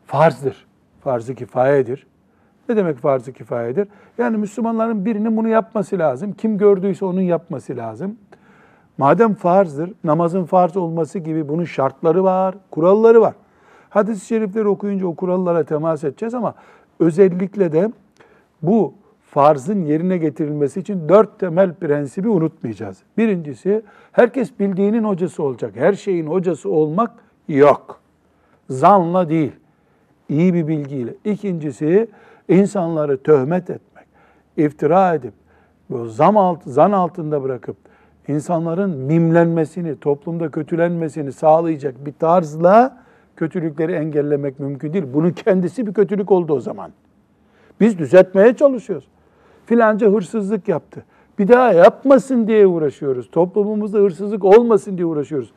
farzdır. 0.06 0.66
Farz-ı 1.02 1.36
kifayedir. 1.36 2.08
Ne 2.70 2.76
demek 2.76 2.98
farz-ı 2.98 3.34
kifayedir? 3.34 3.88
Yani 4.18 4.38
Müslümanların 4.38 5.06
birinin 5.06 5.38
bunu 5.38 5.48
yapması 5.48 6.00
lazım. 6.00 6.34
Kim 6.34 6.58
gördüyse 6.58 7.06
onun 7.06 7.22
yapması 7.22 7.78
lazım. 7.78 8.18
Madem 8.98 9.34
farzdır, 9.34 9.94
namazın 10.04 10.46
farz 10.46 10.78
olması 10.78 11.20
gibi 11.20 11.48
bunun 11.48 11.64
şartları 11.64 12.24
var, 12.24 12.56
kuralları 12.72 13.22
var. 13.22 13.34
Hadis-i 13.90 14.26
şerifleri 14.26 14.68
okuyunca 14.68 15.08
o 15.08 15.16
kurallara 15.16 15.64
temas 15.64 16.04
edeceğiz 16.04 16.34
ama 16.34 16.54
özellikle 17.00 17.72
de 17.72 17.92
bu 18.62 18.94
farzın 19.22 19.86
yerine 19.86 20.18
getirilmesi 20.18 20.80
için 20.80 21.10
dört 21.10 21.40
temel 21.40 21.74
prensibi 21.74 22.30
unutmayacağız. 22.30 22.98
Birincisi, 23.18 23.82
herkes 24.12 24.60
bildiğinin 24.60 25.04
hocası 25.04 25.44
olacak. 25.44 25.72
Her 25.76 25.94
şeyin 25.94 26.28
hocası 26.28 26.70
olmak 26.70 27.12
yok. 27.48 28.00
Zanla 28.70 29.30
değil, 29.30 29.52
iyi 30.30 30.54
bir 30.54 30.68
bilgiyle. 30.68 31.14
İkincisi, 31.26 32.08
insanları 32.50 33.24
töhmet 33.24 33.70
etmek, 33.70 34.06
iftira 34.58 35.14
edip, 35.14 35.34
zam 36.06 36.38
alt, 36.38 36.64
zan 36.64 36.92
altında 36.92 37.44
bırakıp, 37.44 37.78
insanların 38.28 38.90
mimlenmesini, 38.90 40.00
toplumda 40.00 40.52
kötülenmesini 40.52 41.32
sağlayacak 41.32 42.06
bir 42.06 42.14
tarzla 42.14 43.05
kötülükleri 43.36 43.92
engellemek 43.92 44.60
mümkün 44.60 44.94
değil. 44.94 45.06
Bunun 45.14 45.32
kendisi 45.32 45.88
bir 45.88 45.94
kötülük 45.94 46.32
oldu 46.32 46.54
o 46.54 46.60
zaman. 46.60 46.92
Biz 47.80 48.00
düzeltmeye 48.00 48.56
çalışıyoruz. 48.56 49.08
Filanca 49.66 50.08
hırsızlık 50.08 50.68
yaptı. 50.68 51.06
Bir 51.40 51.48
daha 51.48 51.74
yapmasın 51.74 52.48
diye 52.48 52.68
uğraşıyoruz. 52.68 53.32
Toplumumuzda 53.32 53.98
hırsızlık 53.98 54.44
olmasın 54.46 54.98
diye 54.98 55.06
uğraşıyoruz. 55.06 55.52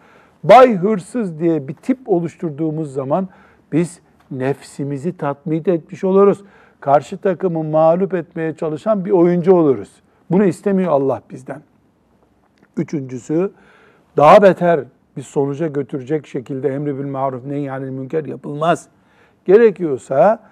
Bay 0.44 0.76
hırsız 0.76 1.40
diye 1.40 1.68
bir 1.68 1.74
tip 1.74 1.98
oluşturduğumuz 2.06 2.92
zaman 2.92 3.28
biz 3.72 4.00
nefsimizi 4.30 5.16
tatmin 5.16 5.62
etmiş 5.66 6.04
oluruz. 6.04 6.44
Karşı 6.80 7.18
takımı 7.18 7.64
mağlup 7.64 8.14
etmeye 8.14 8.54
çalışan 8.54 9.04
bir 9.04 9.10
oyuncu 9.10 9.54
oluruz. 9.54 9.90
Bunu 10.30 10.44
istemiyor 10.44 10.92
Allah 10.92 11.22
bizden. 11.30 11.62
Üçüncüsü 12.76 13.50
daha 14.16 14.42
beter 14.42 14.80
bir 15.18 15.22
sonuca 15.22 15.66
götürecek 15.66 16.26
şekilde 16.26 16.68
emri 16.68 16.98
bil 16.98 17.06
maruf 17.06 17.44
nehyanil 17.44 17.90
münker 17.90 18.24
yapılmaz. 18.24 18.88
Gerekiyorsa 19.44 20.42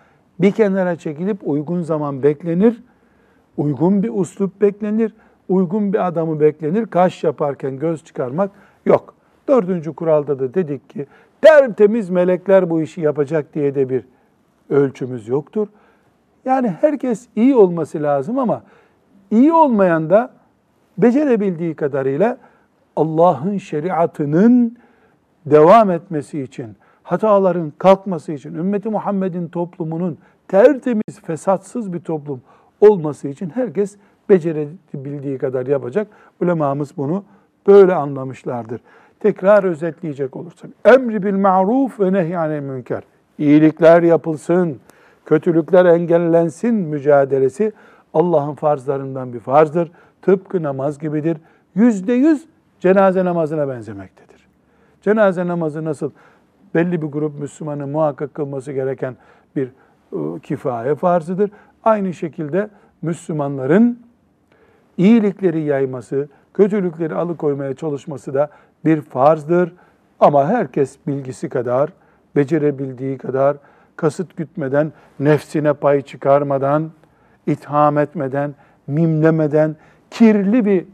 bir 0.40 0.52
kenara 0.52 0.96
çekilip 0.96 1.38
uygun 1.42 1.82
zaman 1.82 2.22
beklenir, 2.22 2.82
uygun 3.56 4.02
bir 4.02 4.10
uslup 4.14 4.60
beklenir, 4.60 5.14
uygun 5.48 5.92
bir 5.92 6.06
adamı 6.06 6.40
beklenir. 6.40 6.86
Kaş 6.86 7.24
yaparken 7.24 7.78
göz 7.78 8.04
çıkarmak 8.04 8.50
yok. 8.86 9.14
Dördüncü 9.48 9.92
kuralda 9.94 10.38
da 10.38 10.54
dedik 10.54 10.90
ki 10.90 11.06
tertemiz 11.40 12.10
melekler 12.10 12.70
bu 12.70 12.82
işi 12.82 13.00
yapacak 13.00 13.54
diye 13.54 13.74
de 13.74 13.88
bir 13.88 14.04
ölçümüz 14.70 15.28
yoktur. 15.28 15.68
Yani 16.44 16.68
herkes 16.68 17.26
iyi 17.36 17.56
olması 17.56 18.02
lazım 18.02 18.38
ama 18.38 18.62
iyi 19.30 19.52
olmayan 19.52 20.10
da 20.10 20.30
becerebildiği 20.98 21.74
kadarıyla 21.74 22.38
Allah'ın 22.96 23.58
şeriatının 23.58 24.76
devam 25.46 25.90
etmesi 25.90 26.42
için, 26.42 26.76
hataların 27.02 27.72
kalkması 27.78 28.32
için, 28.32 28.54
ümmeti 28.54 28.88
Muhammed'in 28.88 29.48
toplumunun 29.48 30.18
tertemiz, 30.48 31.20
fesatsız 31.22 31.92
bir 31.92 32.00
toplum 32.00 32.40
olması 32.80 33.28
için 33.28 33.50
herkes 33.50 33.96
becerebildiği 34.28 35.38
kadar 35.38 35.66
yapacak. 35.66 36.08
Ulemamız 36.42 36.96
bunu 36.96 37.24
böyle 37.66 37.94
anlamışlardır. 37.94 38.80
Tekrar 39.20 39.64
özetleyecek 39.64 40.36
olursak. 40.36 40.70
Emri 40.84 41.22
bil 41.22 41.34
ma'ruf 41.34 42.00
ve 42.00 42.12
nehyanel 42.12 42.60
münker. 42.60 43.02
İyilikler 43.38 44.02
yapılsın, 44.02 44.80
kötülükler 45.26 45.84
engellensin 45.84 46.74
mücadelesi 46.74 47.72
Allah'ın 48.14 48.54
farzlarından 48.54 49.32
bir 49.32 49.40
farzdır. 49.40 49.92
Tıpkı 50.22 50.62
namaz 50.62 50.98
gibidir. 50.98 51.36
Yüzde 51.74 52.12
yüz 52.12 52.46
cenaze 52.80 53.24
namazına 53.24 53.68
benzemektedir. 53.68 54.46
Cenaze 55.02 55.46
namazı 55.46 55.84
nasıl 55.84 56.10
belli 56.74 57.02
bir 57.02 57.06
grup 57.06 57.40
Müslümanın 57.40 57.88
muhakkak 57.88 58.34
kılması 58.34 58.72
gereken 58.72 59.16
bir 59.56 59.68
e, 60.12 60.40
kifaye 60.42 60.94
farzıdır. 60.94 61.50
Aynı 61.84 62.14
şekilde 62.14 62.68
Müslümanların 63.02 64.00
iyilikleri 64.98 65.60
yayması, 65.60 66.28
kötülükleri 66.54 67.14
alıkoymaya 67.14 67.74
çalışması 67.74 68.34
da 68.34 68.50
bir 68.84 69.00
farzdır. 69.00 69.72
Ama 70.20 70.48
herkes 70.48 70.96
bilgisi 71.06 71.48
kadar, 71.48 71.92
becerebildiği 72.36 73.18
kadar, 73.18 73.56
kasıt 73.96 74.36
gütmeden, 74.36 74.92
nefsine 75.20 75.72
pay 75.72 76.02
çıkarmadan, 76.02 76.90
itham 77.46 77.98
etmeden, 77.98 78.54
mimlemeden, 78.86 79.76
kirli 80.10 80.64
bir 80.64 80.84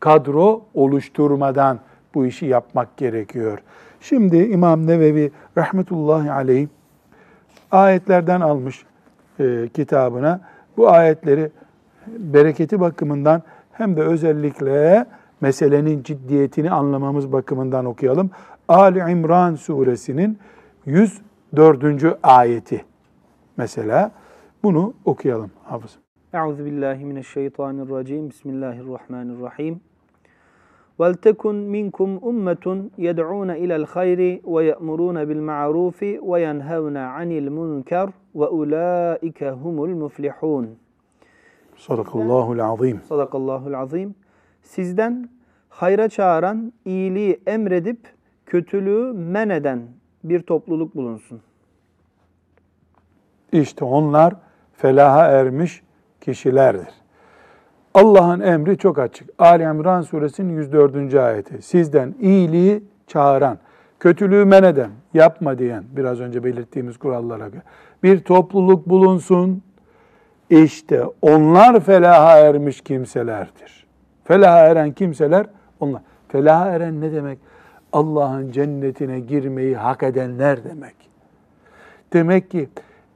kadro 0.00 0.62
oluşturmadan 0.74 1.78
bu 2.14 2.26
işi 2.26 2.46
yapmak 2.46 2.96
gerekiyor. 2.96 3.58
Şimdi 4.00 4.36
İmam 4.36 4.86
Nevevi 4.86 5.30
rahmetullahi 5.56 6.32
aleyh 6.32 6.68
ayetlerden 7.70 8.40
almış 8.40 8.84
e, 9.40 9.68
kitabına. 9.74 10.40
Bu 10.76 10.90
ayetleri 10.90 11.50
bereketi 12.06 12.80
bakımından 12.80 13.42
hem 13.72 13.96
de 13.96 14.02
özellikle 14.02 15.06
meselenin 15.40 16.02
ciddiyetini 16.02 16.70
anlamamız 16.70 17.32
bakımından 17.32 17.84
okuyalım. 17.84 18.30
Ali 18.68 18.98
İmran 18.98 19.54
suresinin 19.54 20.38
104. 20.86 22.18
ayeti 22.22 22.84
mesela 23.56 24.10
bunu 24.62 24.94
okuyalım 25.04 25.50
hafız. 25.64 26.05
Euzu 26.36 26.64
billahi 26.64 27.04
mineşşeytanirracim. 27.04 28.30
Bismillahirrahmanirrahim. 28.30 29.80
Vel 31.00 31.14
tekun 31.14 31.56
minkum 31.56 32.18
ummetun 32.22 32.90
yed'un 32.96 33.48
ila'l 33.48 33.84
hayri 33.84 34.42
ve 34.46 34.64
ye'murun 34.64 35.28
bil 35.28 35.40
ma'ruf 35.40 36.02
ve 36.02 36.40
yenhevun 36.40 36.94
anil 36.94 37.50
munkar 37.50 38.10
ve 38.34 38.46
ulaike 38.46 39.50
humul 39.50 39.88
muflihun. 39.88 40.68
Sadakallahu'l 41.76 42.58
azim. 42.58 43.00
Sadakallahu'l 43.08 43.74
azim. 43.74 44.14
Sizden 44.62 45.28
hayra 45.68 46.08
çağıran, 46.08 46.72
iyiliği 46.84 47.40
emredip 47.46 47.98
kötülüğü 48.46 49.12
men 49.12 49.48
eden 49.48 49.80
bir 50.24 50.40
topluluk 50.40 50.96
bulunsun. 50.96 51.40
İşte 53.52 53.84
onlar 53.84 54.34
felaha 54.72 55.26
ermiş 55.26 55.85
kişilerdir. 56.20 56.88
Allah'ın 57.94 58.40
emri 58.40 58.78
çok 58.78 58.98
açık. 58.98 59.30
Ali 59.38 59.62
İmran 59.62 60.02
suresinin 60.02 60.52
104. 60.56 61.14
ayeti. 61.14 61.62
Sizden 61.62 62.14
iyiliği 62.20 62.82
çağıran, 63.06 63.58
kötülüğü 64.00 64.44
men 64.44 64.62
eden, 64.62 64.90
yapma 65.14 65.58
diyen, 65.58 65.84
biraz 65.96 66.20
önce 66.20 66.44
belirttiğimiz 66.44 66.98
kurallara 66.98 67.48
göre 67.48 67.62
bir 68.02 68.20
topluluk 68.20 68.88
bulunsun. 68.88 69.62
İşte 70.50 71.04
onlar 71.22 71.80
felaha 71.80 72.38
ermiş 72.38 72.80
kimselerdir. 72.80 73.86
Felaha 74.24 74.58
eren 74.58 74.92
kimseler 74.92 75.46
onlar. 75.80 76.02
Felaha 76.28 76.70
eren 76.70 77.00
ne 77.00 77.12
demek? 77.12 77.38
Allah'ın 77.92 78.52
cennetine 78.52 79.20
girmeyi 79.20 79.76
hak 79.76 80.02
edenler 80.02 80.64
demek. 80.64 80.94
Demek 82.12 82.50
ki 82.50 82.68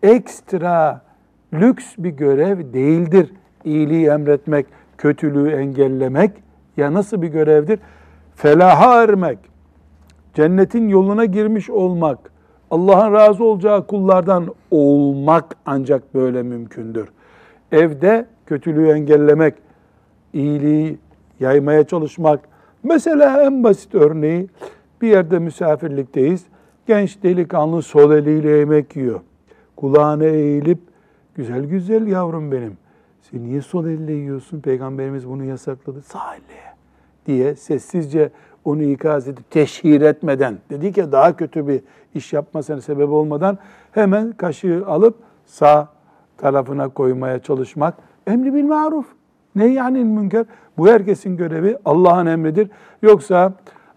ekstra 0.02 1.00
lüks 1.52 1.84
bir 1.98 2.10
görev 2.10 2.72
değildir 2.72 3.32
iyiliği 3.64 4.06
emretmek, 4.06 4.66
kötülüğü 4.98 5.50
engellemek 5.50 6.30
ya 6.76 6.94
nasıl 6.94 7.22
bir 7.22 7.28
görevdir? 7.28 7.78
Felaha 8.34 9.02
ermek, 9.02 9.38
cennetin 10.34 10.88
yoluna 10.88 11.24
girmiş 11.24 11.70
olmak, 11.70 12.18
Allah'ın 12.70 13.12
razı 13.12 13.44
olacağı 13.44 13.86
kullardan 13.86 14.54
olmak 14.70 15.56
ancak 15.66 16.14
böyle 16.14 16.42
mümkündür. 16.42 17.08
Evde 17.72 18.26
kötülüğü 18.46 18.88
engellemek, 18.88 19.54
iyiliği 20.32 20.98
yaymaya 21.40 21.84
çalışmak. 21.84 22.40
Mesela 22.82 23.42
en 23.44 23.64
basit 23.64 23.94
örneği 23.94 24.48
bir 25.02 25.08
yerde 25.08 25.38
misafirlikteyiz. 25.38 26.44
Genç 26.86 27.22
delikanlı 27.22 27.82
sol 27.82 28.12
eliyle 28.12 28.50
yemek 28.50 28.96
yiyor. 28.96 29.20
Kulağına 29.76 30.24
eğilip 30.24 30.78
güzel 31.34 31.64
güzel 31.64 32.06
yavrum 32.06 32.52
benim. 32.52 32.76
Sen 33.22 33.44
niye 33.44 33.62
sol 33.62 33.86
elle 33.86 34.12
yiyorsun? 34.12 34.60
Peygamberimiz 34.60 35.28
bunu 35.28 35.44
yasakladı. 35.44 36.02
Sağ 36.02 36.34
elle 36.34 36.74
diye 37.26 37.56
sessizce 37.56 38.30
onu 38.64 38.82
ikaz 38.82 39.28
edip 39.28 39.50
teşhir 39.50 40.00
etmeden 40.00 40.58
dedi 40.70 40.92
ki 40.92 41.12
daha 41.12 41.36
kötü 41.36 41.68
bir 41.68 41.80
iş 42.14 42.32
yapmasına 42.32 42.80
sebep 42.80 43.08
olmadan 43.10 43.58
hemen 43.92 44.32
kaşığı 44.32 44.86
alıp 44.86 45.16
sağ 45.46 45.88
tarafına 46.36 46.88
koymaya 46.88 47.38
çalışmak 47.38 47.94
emri 48.26 48.54
bil 48.54 48.64
maruf. 48.64 49.06
Ne 49.54 49.66
yani 49.66 50.04
münker? 50.04 50.46
Bu 50.78 50.88
herkesin 50.88 51.36
görevi 51.36 51.76
Allah'ın 51.84 52.26
emridir. 52.26 52.70
Yoksa 53.02 53.52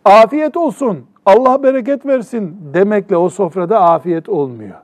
afiyet 0.06 0.58
olsun, 0.58 1.06
Allah 1.26 1.64
bereket 1.64 2.06
versin 2.06 2.58
demekle 2.74 3.18
o 3.18 3.30
sofrada 3.30 3.82
afiyet 3.82 4.30
olmuyor. 4.30 4.76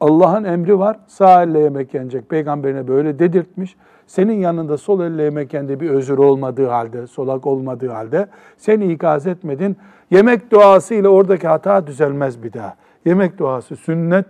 Allah'ın 0.00 0.44
emri 0.44 0.78
var, 0.78 0.96
sağ 1.06 1.42
elle 1.42 1.58
yemek 1.58 1.94
yenecek. 1.94 2.28
Peygamberine 2.28 2.88
böyle 2.88 3.18
dedirtmiş. 3.18 3.76
Senin 4.06 4.32
yanında 4.32 4.78
sol 4.78 5.00
elle 5.00 5.22
yemek 5.22 5.54
yendi 5.54 5.80
bir 5.80 5.90
özür 5.90 6.18
olmadığı 6.18 6.66
halde, 6.66 7.06
solak 7.06 7.46
olmadığı 7.46 7.88
halde 7.88 8.26
seni 8.56 8.92
ikaz 8.92 9.26
etmedin. 9.26 9.76
Yemek 10.10 10.50
duası 10.50 10.94
ile 10.94 11.08
oradaki 11.08 11.48
hata 11.48 11.86
düzelmez 11.86 12.42
bir 12.42 12.52
daha. 12.52 12.76
Yemek 13.04 13.38
duası 13.38 13.76
sünnet. 13.76 14.26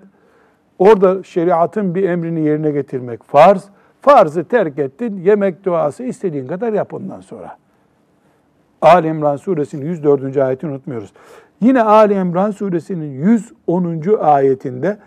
Orada 0.78 1.22
şeriatın 1.22 1.94
bir 1.94 2.08
emrini 2.08 2.40
yerine 2.40 2.70
getirmek 2.70 3.22
farz. 3.22 3.64
Farzı 4.00 4.44
terk 4.44 4.78
ettin, 4.78 5.16
yemek 5.16 5.64
duası 5.64 6.02
istediğin 6.02 6.46
kadar 6.46 6.72
yap 6.72 6.94
ondan 6.94 7.20
sonra. 7.20 7.56
Ali 8.82 9.08
İmran 9.08 9.36
suresinin 9.36 9.86
104. 9.86 10.36
ayetini 10.36 10.70
unutmuyoruz. 10.70 11.12
Yine 11.60 11.82
Ali 11.82 12.14
İmran 12.14 12.50
suresinin 12.50 13.12
110. 13.12 14.02
ayetinde 14.20 14.98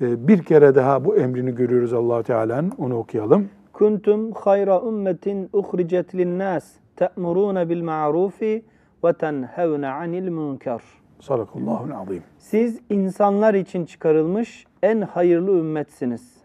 bir 0.00 0.42
kere 0.42 0.74
daha 0.74 1.04
bu 1.04 1.16
emrini 1.16 1.54
görüyoruz 1.54 1.92
allah 1.92 2.22
Teala'nın. 2.22 2.72
Onu 2.78 2.98
okuyalım. 2.98 3.48
Kuntum 3.72 4.32
hayra 4.32 4.80
ummetin 4.80 5.50
uhricet 5.52 6.14
linnas 6.14 6.72
te'muruna 6.96 7.68
bil 7.68 7.82
ma'rufi 7.82 8.64
ve 9.04 9.12
tenhevne 9.12 9.88
anil 9.88 10.28
münker. 10.28 10.80
Sadakallahu 11.20 11.88
azim. 11.96 12.22
Siz 12.38 12.80
insanlar 12.90 13.54
için 13.54 13.84
çıkarılmış 13.84 14.66
en 14.82 15.00
hayırlı 15.00 15.50
ümmetsiniz. 15.50 16.36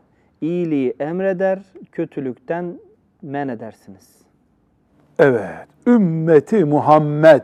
İyiliği 0.41 0.93
emreder, 0.99 1.59
kötülükten 1.91 2.79
men 3.21 3.47
edersiniz. 3.47 4.21
Evet, 5.19 5.67
ümmeti 5.87 6.65
Muhammed 6.65 7.43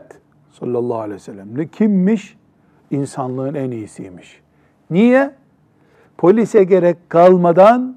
sallallahu 0.50 0.98
aleyhi 0.98 1.14
ve 1.14 1.18
sellem 1.18 1.58
ne 1.58 1.66
kimmiş? 1.66 2.36
İnsanlığın 2.90 3.54
en 3.54 3.70
iyisiymiş. 3.70 4.40
Niye? 4.90 5.30
Polise 6.18 6.64
gerek 6.64 6.96
kalmadan, 7.08 7.96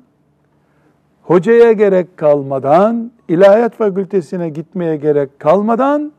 hocaya 1.21 1.71
gerek 1.71 2.17
kalmadan, 2.17 3.11
ilahiyat 3.27 3.75
fakültesine 3.75 4.49
gitmeye 4.49 4.95
gerek 4.95 5.39
kalmadan 5.39 6.11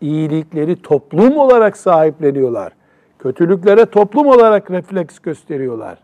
iyilikleri 0.00 0.82
toplum 0.82 1.36
olarak 1.36 1.76
sahipleniyorlar. 1.76 2.72
Kötülüklere 3.18 3.86
toplum 3.86 4.26
olarak 4.26 4.70
refleks 4.70 5.18
gösteriyorlar. 5.18 5.98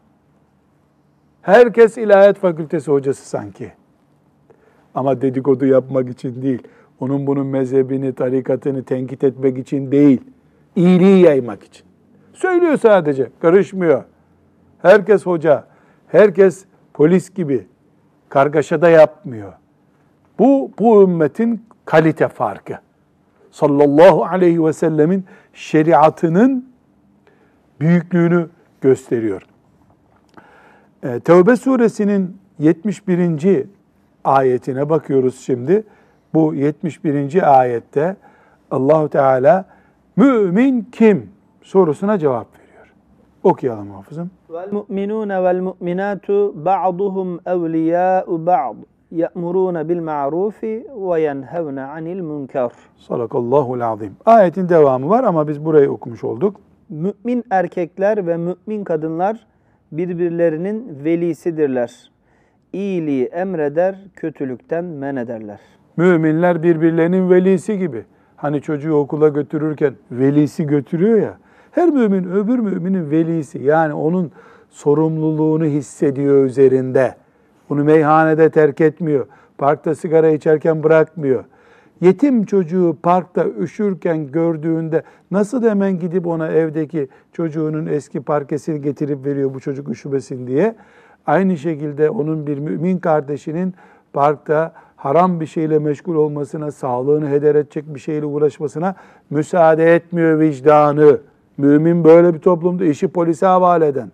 Herkes 1.42 1.99
ilahiyat 1.99 2.38
fakültesi 2.38 2.90
hocası 2.90 3.28
sanki. 3.28 3.72
Ama 4.94 5.20
dedikodu 5.20 5.66
yapmak 5.66 6.09
için 6.09 6.42
değil. 6.42 6.62
Onun 7.01 7.26
bunun 7.26 7.46
mezhebini, 7.46 8.12
tarikatını 8.12 8.82
tenkit 8.82 9.24
etmek 9.24 9.59
için 9.59 9.92
değil. 9.92 10.20
İyiliği 10.76 11.24
yaymak 11.24 11.64
için. 11.64 11.86
Söylüyor 12.32 12.76
sadece, 12.76 13.30
karışmıyor. 13.40 14.05
Herkes 14.83 15.26
hoca, 15.26 15.64
herkes 16.09 16.64
polis 16.95 17.35
gibi 17.35 17.66
kargaşada 18.29 18.91
yapmıyor. 18.91 19.53
Bu, 20.39 20.70
bu 20.79 21.03
ümmetin 21.03 21.66
kalite 21.85 22.29
farkı. 22.29 22.79
Sallallahu 23.51 24.24
aleyhi 24.24 24.64
ve 24.64 24.72
sellemin 24.72 25.24
şeriatının 25.55 26.68
büyüklüğünü 27.81 28.49
gösteriyor. 28.81 29.43
Ee, 31.03 31.20
Tevbe 31.20 31.57
suresinin 31.57 32.37
71. 32.59 33.66
ayetine 34.24 34.91
bakıyoruz 34.91 35.41
şimdi. 35.41 35.85
Bu 36.35 36.55
71. 36.55 37.59
ayette 37.61 38.16
Allahu 38.70 39.09
Teala 39.09 39.64
mümin 40.16 40.89
kim 40.93 41.31
sorusuna 41.62 42.18
cevap 42.18 42.47
veriyor. 42.55 42.68
Okuyalım 43.49 43.90
hafızım. 43.90 44.30
Vel 44.51 44.72
mu'minun 44.72 45.28
vel 45.28 45.61
mu'minatu 45.61 46.64
ba'duhum 46.64 47.40
evliya'u 47.46 48.46
ba'd. 48.46 48.76
Ye'muruna 49.11 49.88
bil 49.88 50.01
ma'rufi 50.01 50.86
ve 50.96 51.20
yenhevne 51.20 51.82
anil 51.82 52.20
münker. 52.20 52.70
Sadakallahu 52.96 53.84
azim. 53.84 54.16
Ayetin 54.26 54.68
devamı 54.68 55.09
var 55.09 55.24
ama 55.24 55.49
biz 55.49 55.64
burayı 55.64 55.90
okumuş 55.90 56.24
olduk. 56.24 56.57
Mümin 56.88 57.44
erkekler 57.51 58.26
ve 58.26 58.36
mümin 58.36 58.84
kadınlar 58.84 59.46
birbirlerinin 59.92 61.05
velisidirler. 61.05 62.11
İyiliği 62.72 63.24
emreder, 63.24 63.96
kötülükten 64.16 64.84
men 64.84 65.16
ederler. 65.16 65.61
Müminler 65.96 66.62
birbirlerinin 66.62 67.30
velisi 67.30 67.78
gibi. 67.78 68.05
Hani 68.36 68.61
çocuğu 68.61 68.94
okula 68.94 69.28
götürürken 69.28 69.94
velisi 70.11 70.66
götürüyor 70.66 71.18
ya. 71.18 71.38
Her 71.71 71.89
mümin 71.89 72.31
öbür 72.31 72.59
müminin 72.59 73.11
velisi. 73.11 73.62
Yani 73.62 73.95
onun 73.95 74.33
sorumluluğunu 74.71 75.64
hissediyor 75.64 76.45
üzerinde. 76.45 77.14
Bunu 77.69 77.85
meyhanede 77.85 78.51
terk 78.51 78.81
etmiyor. 78.81 79.27
Parkta 79.59 79.95
sigara 79.95 80.29
içerken 80.31 80.83
bırakmıyor. 80.83 81.45
Yetim 82.01 82.45
çocuğu 82.45 82.97
parkta 83.03 83.47
üşürken 83.49 84.27
gördüğünde 84.27 85.03
nasıl 85.31 85.64
hemen 85.64 85.99
gidip 85.99 86.27
ona 86.27 86.49
evdeki 86.49 87.09
çocuğunun 87.33 87.87
eski 87.87 88.21
parkesini 88.21 88.83
getirip 88.83 89.27
veriyor 89.27 89.55
bu 89.55 89.61
çocuk 89.61 89.89
üşümesin 89.89 90.47
diye. 90.47 90.75
Aynı 91.27 91.57
şekilde 91.57 92.11
onun 92.11 92.47
bir 92.47 92.59
mümin 92.59 92.99
kardeşinin 92.99 93.75
parkta 94.12 94.73
haram 94.97 95.41
bir 95.41 95.47
şeyle 95.47 95.79
meşgul 95.79 96.14
olmasına, 96.14 96.73
sağlığını 96.73 97.29
heder 97.29 97.55
edecek 97.55 97.95
bir 97.95 98.01
şeyle 98.01 98.27
uğraşmasına 98.27 98.95
müsaade 99.31 99.95
etmiyor 99.95 100.39
vicdanı. 100.39 101.19
Mümin 101.59 102.04
böyle 102.04 102.34
bir 102.34 102.38
toplumda 102.38 102.84
işi 102.84 103.09
polise 103.09 103.46
havale 103.46 103.86
eden, 103.86 104.11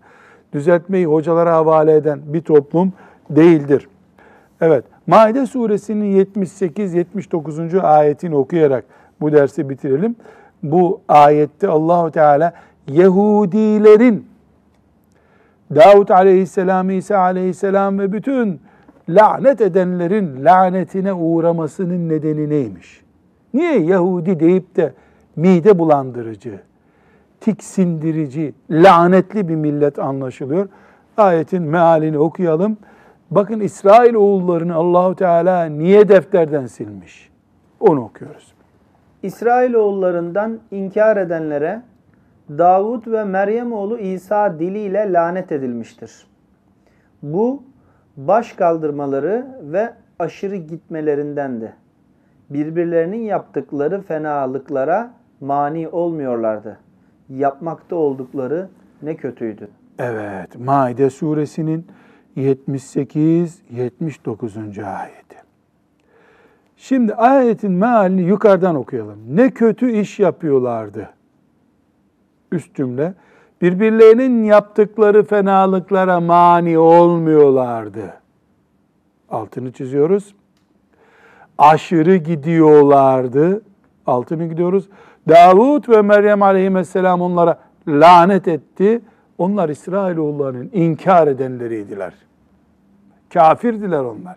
düzeltmeyi 0.53 1.07
hocalara 1.07 1.53
havale 1.53 1.97
eden 1.97 2.20
bir 2.26 2.40
toplum 2.40 2.92
değildir. 3.30 3.88
Evet, 4.61 4.84
Maide 5.07 5.47
suresinin 5.47 6.24
78-79. 6.24 7.80
ayetini 7.80 8.36
okuyarak 8.36 8.84
bu 9.20 9.32
dersi 9.32 9.68
bitirelim. 9.68 10.16
Bu 10.62 11.01
ayette 11.09 11.68
Allahu 11.68 12.11
Teala 12.11 12.53
Yahudilerin 12.88 14.26
Davut 15.74 16.11
aleyhisselam, 16.11 16.90
İsa 16.90 17.18
aleyhisselam 17.18 17.99
ve 17.99 18.12
bütün 18.12 18.61
lanet 19.09 19.61
edenlerin 19.61 20.45
lanetine 20.45 21.12
uğramasının 21.12 22.09
nedeni 22.09 22.51
neymiş? 22.51 23.05
Niye 23.55 23.78
Yahudi 23.78 24.40
deyip 24.40 24.76
de 24.76 24.92
mide 25.36 25.78
bulandırıcı, 25.78 26.61
tiksindirici, 27.45 28.55
lanetli 28.70 29.49
bir 29.49 29.55
millet 29.55 29.99
anlaşılıyor? 29.99 30.68
Ayetin 31.16 31.62
mealini 31.62 32.18
okuyalım. 32.18 32.76
Bakın 33.30 33.61
İsrail 33.61 34.14
oğullarını 34.14 34.74
Allahu 34.74 35.14
Teala 35.14 35.64
niye 35.64 36.09
defterden 36.09 36.66
silmiş? 36.66 37.30
Onu 37.80 38.05
okuyoruz. 38.05 38.55
İsrailoğullarından 39.22 40.59
inkar 40.70 41.16
edenlere 41.16 41.82
Davud 42.49 43.07
ve 43.07 43.24
Meryem 43.24 43.72
oğlu 43.72 43.99
İsa 43.99 44.59
diliyle 44.59 45.12
lanet 45.12 45.53
edilmiştir. 45.53 46.26
Bu 47.22 47.62
baş 48.16 48.53
kaldırmaları 48.53 49.47
ve 49.62 49.95
aşırı 50.18 50.57
gitmelerindendi. 50.57 51.72
Birbirlerinin 52.51 53.22
yaptıkları 53.22 54.03
fenalıklara 54.03 55.11
mani 55.40 55.88
olmuyorlardı. 55.88 56.84
Yapmakta 57.29 57.97
oldukları 57.97 58.68
ne 59.03 59.16
kötüydü. 59.16 59.68
Evet, 59.99 60.59
Maide 60.59 61.11
suresinin 61.11 61.87
78-79. 62.37 64.85
ayeti. 64.85 65.37
Şimdi 66.77 67.14
ayetin 67.14 67.72
mealini 67.72 68.22
yukarıdan 68.22 68.75
okuyalım. 68.75 69.18
Ne 69.29 69.51
kötü 69.51 69.93
iş 69.93 70.18
yapıyorlardı. 70.18 71.11
Üst 72.53 72.75
cümle. 72.75 73.14
Birbirlerinin 73.62 74.45
yaptıkları 74.45 75.25
fenalıklara 75.25 76.20
mani 76.20 76.79
olmuyorlardı. 76.79 78.14
Altını 79.31 79.72
çiziyoruz. 79.72 80.35
Aşırı 81.59 82.16
gidiyorlardı. 82.16 83.62
Altını 84.07 84.49
gidiyoruz. 84.49 84.89
Davut 85.29 85.89
ve 85.89 86.03
Meryem 86.03 86.43
aleyhisselam 86.43 87.22
onlara 87.22 87.59
lanet 87.89 88.49
etti. 88.49 89.01
Onlar 89.39 89.68
İsrailoğullarının 89.68 90.70
inkar 90.72 91.27
edenleriydiler. 91.27 92.14
Kafirdiler 93.33 94.01
onlar. 94.01 94.37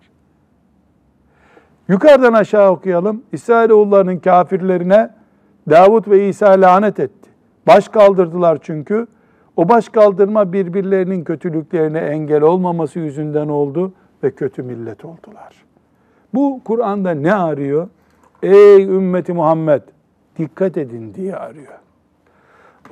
Yukarıdan 1.87 2.33
aşağı 2.33 2.71
okuyalım. 2.71 3.23
İsrailoğullarının 3.31 4.17
kafirlerine 4.19 5.09
Davut 5.69 6.07
ve 6.07 6.27
İsa 6.27 6.49
lanet 6.49 6.99
etti. 6.99 7.29
Baş 7.67 7.87
kaldırdılar 7.87 8.57
çünkü. 8.61 9.07
O 9.55 9.69
baş 9.69 9.89
kaldırma 9.89 10.53
birbirlerinin 10.53 11.23
kötülüklerine 11.23 11.99
engel 11.99 12.41
olmaması 12.41 12.99
yüzünden 12.99 13.47
oldu 13.47 13.93
ve 14.23 14.31
kötü 14.31 14.63
millet 14.63 15.05
oldular. 15.05 15.65
Bu 16.33 16.61
Kur'an'da 16.65 17.11
ne 17.11 17.33
arıyor? 17.33 17.87
Ey 18.43 18.83
ümmeti 18.83 19.33
Muhammed 19.33 19.81
dikkat 20.37 20.77
edin 20.77 21.13
diye 21.13 21.35
arıyor. 21.35 21.73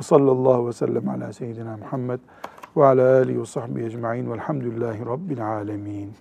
Sallallahu 0.01 0.67
ve 0.67 0.73
sellem 0.73 1.09
ala 1.09 1.33
seyyidina 1.33 1.77
Muhammed 1.77 2.19
ve 2.77 2.85
ala 2.85 3.17
alihi 3.17 3.41
ve 3.41 3.45
sahbihi 3.45 3.85
ecma'in 3.85 4.31
velhamdülillahi 4.31 5.05
rabbil 5.05 5.47
alemin. 5.47 6.13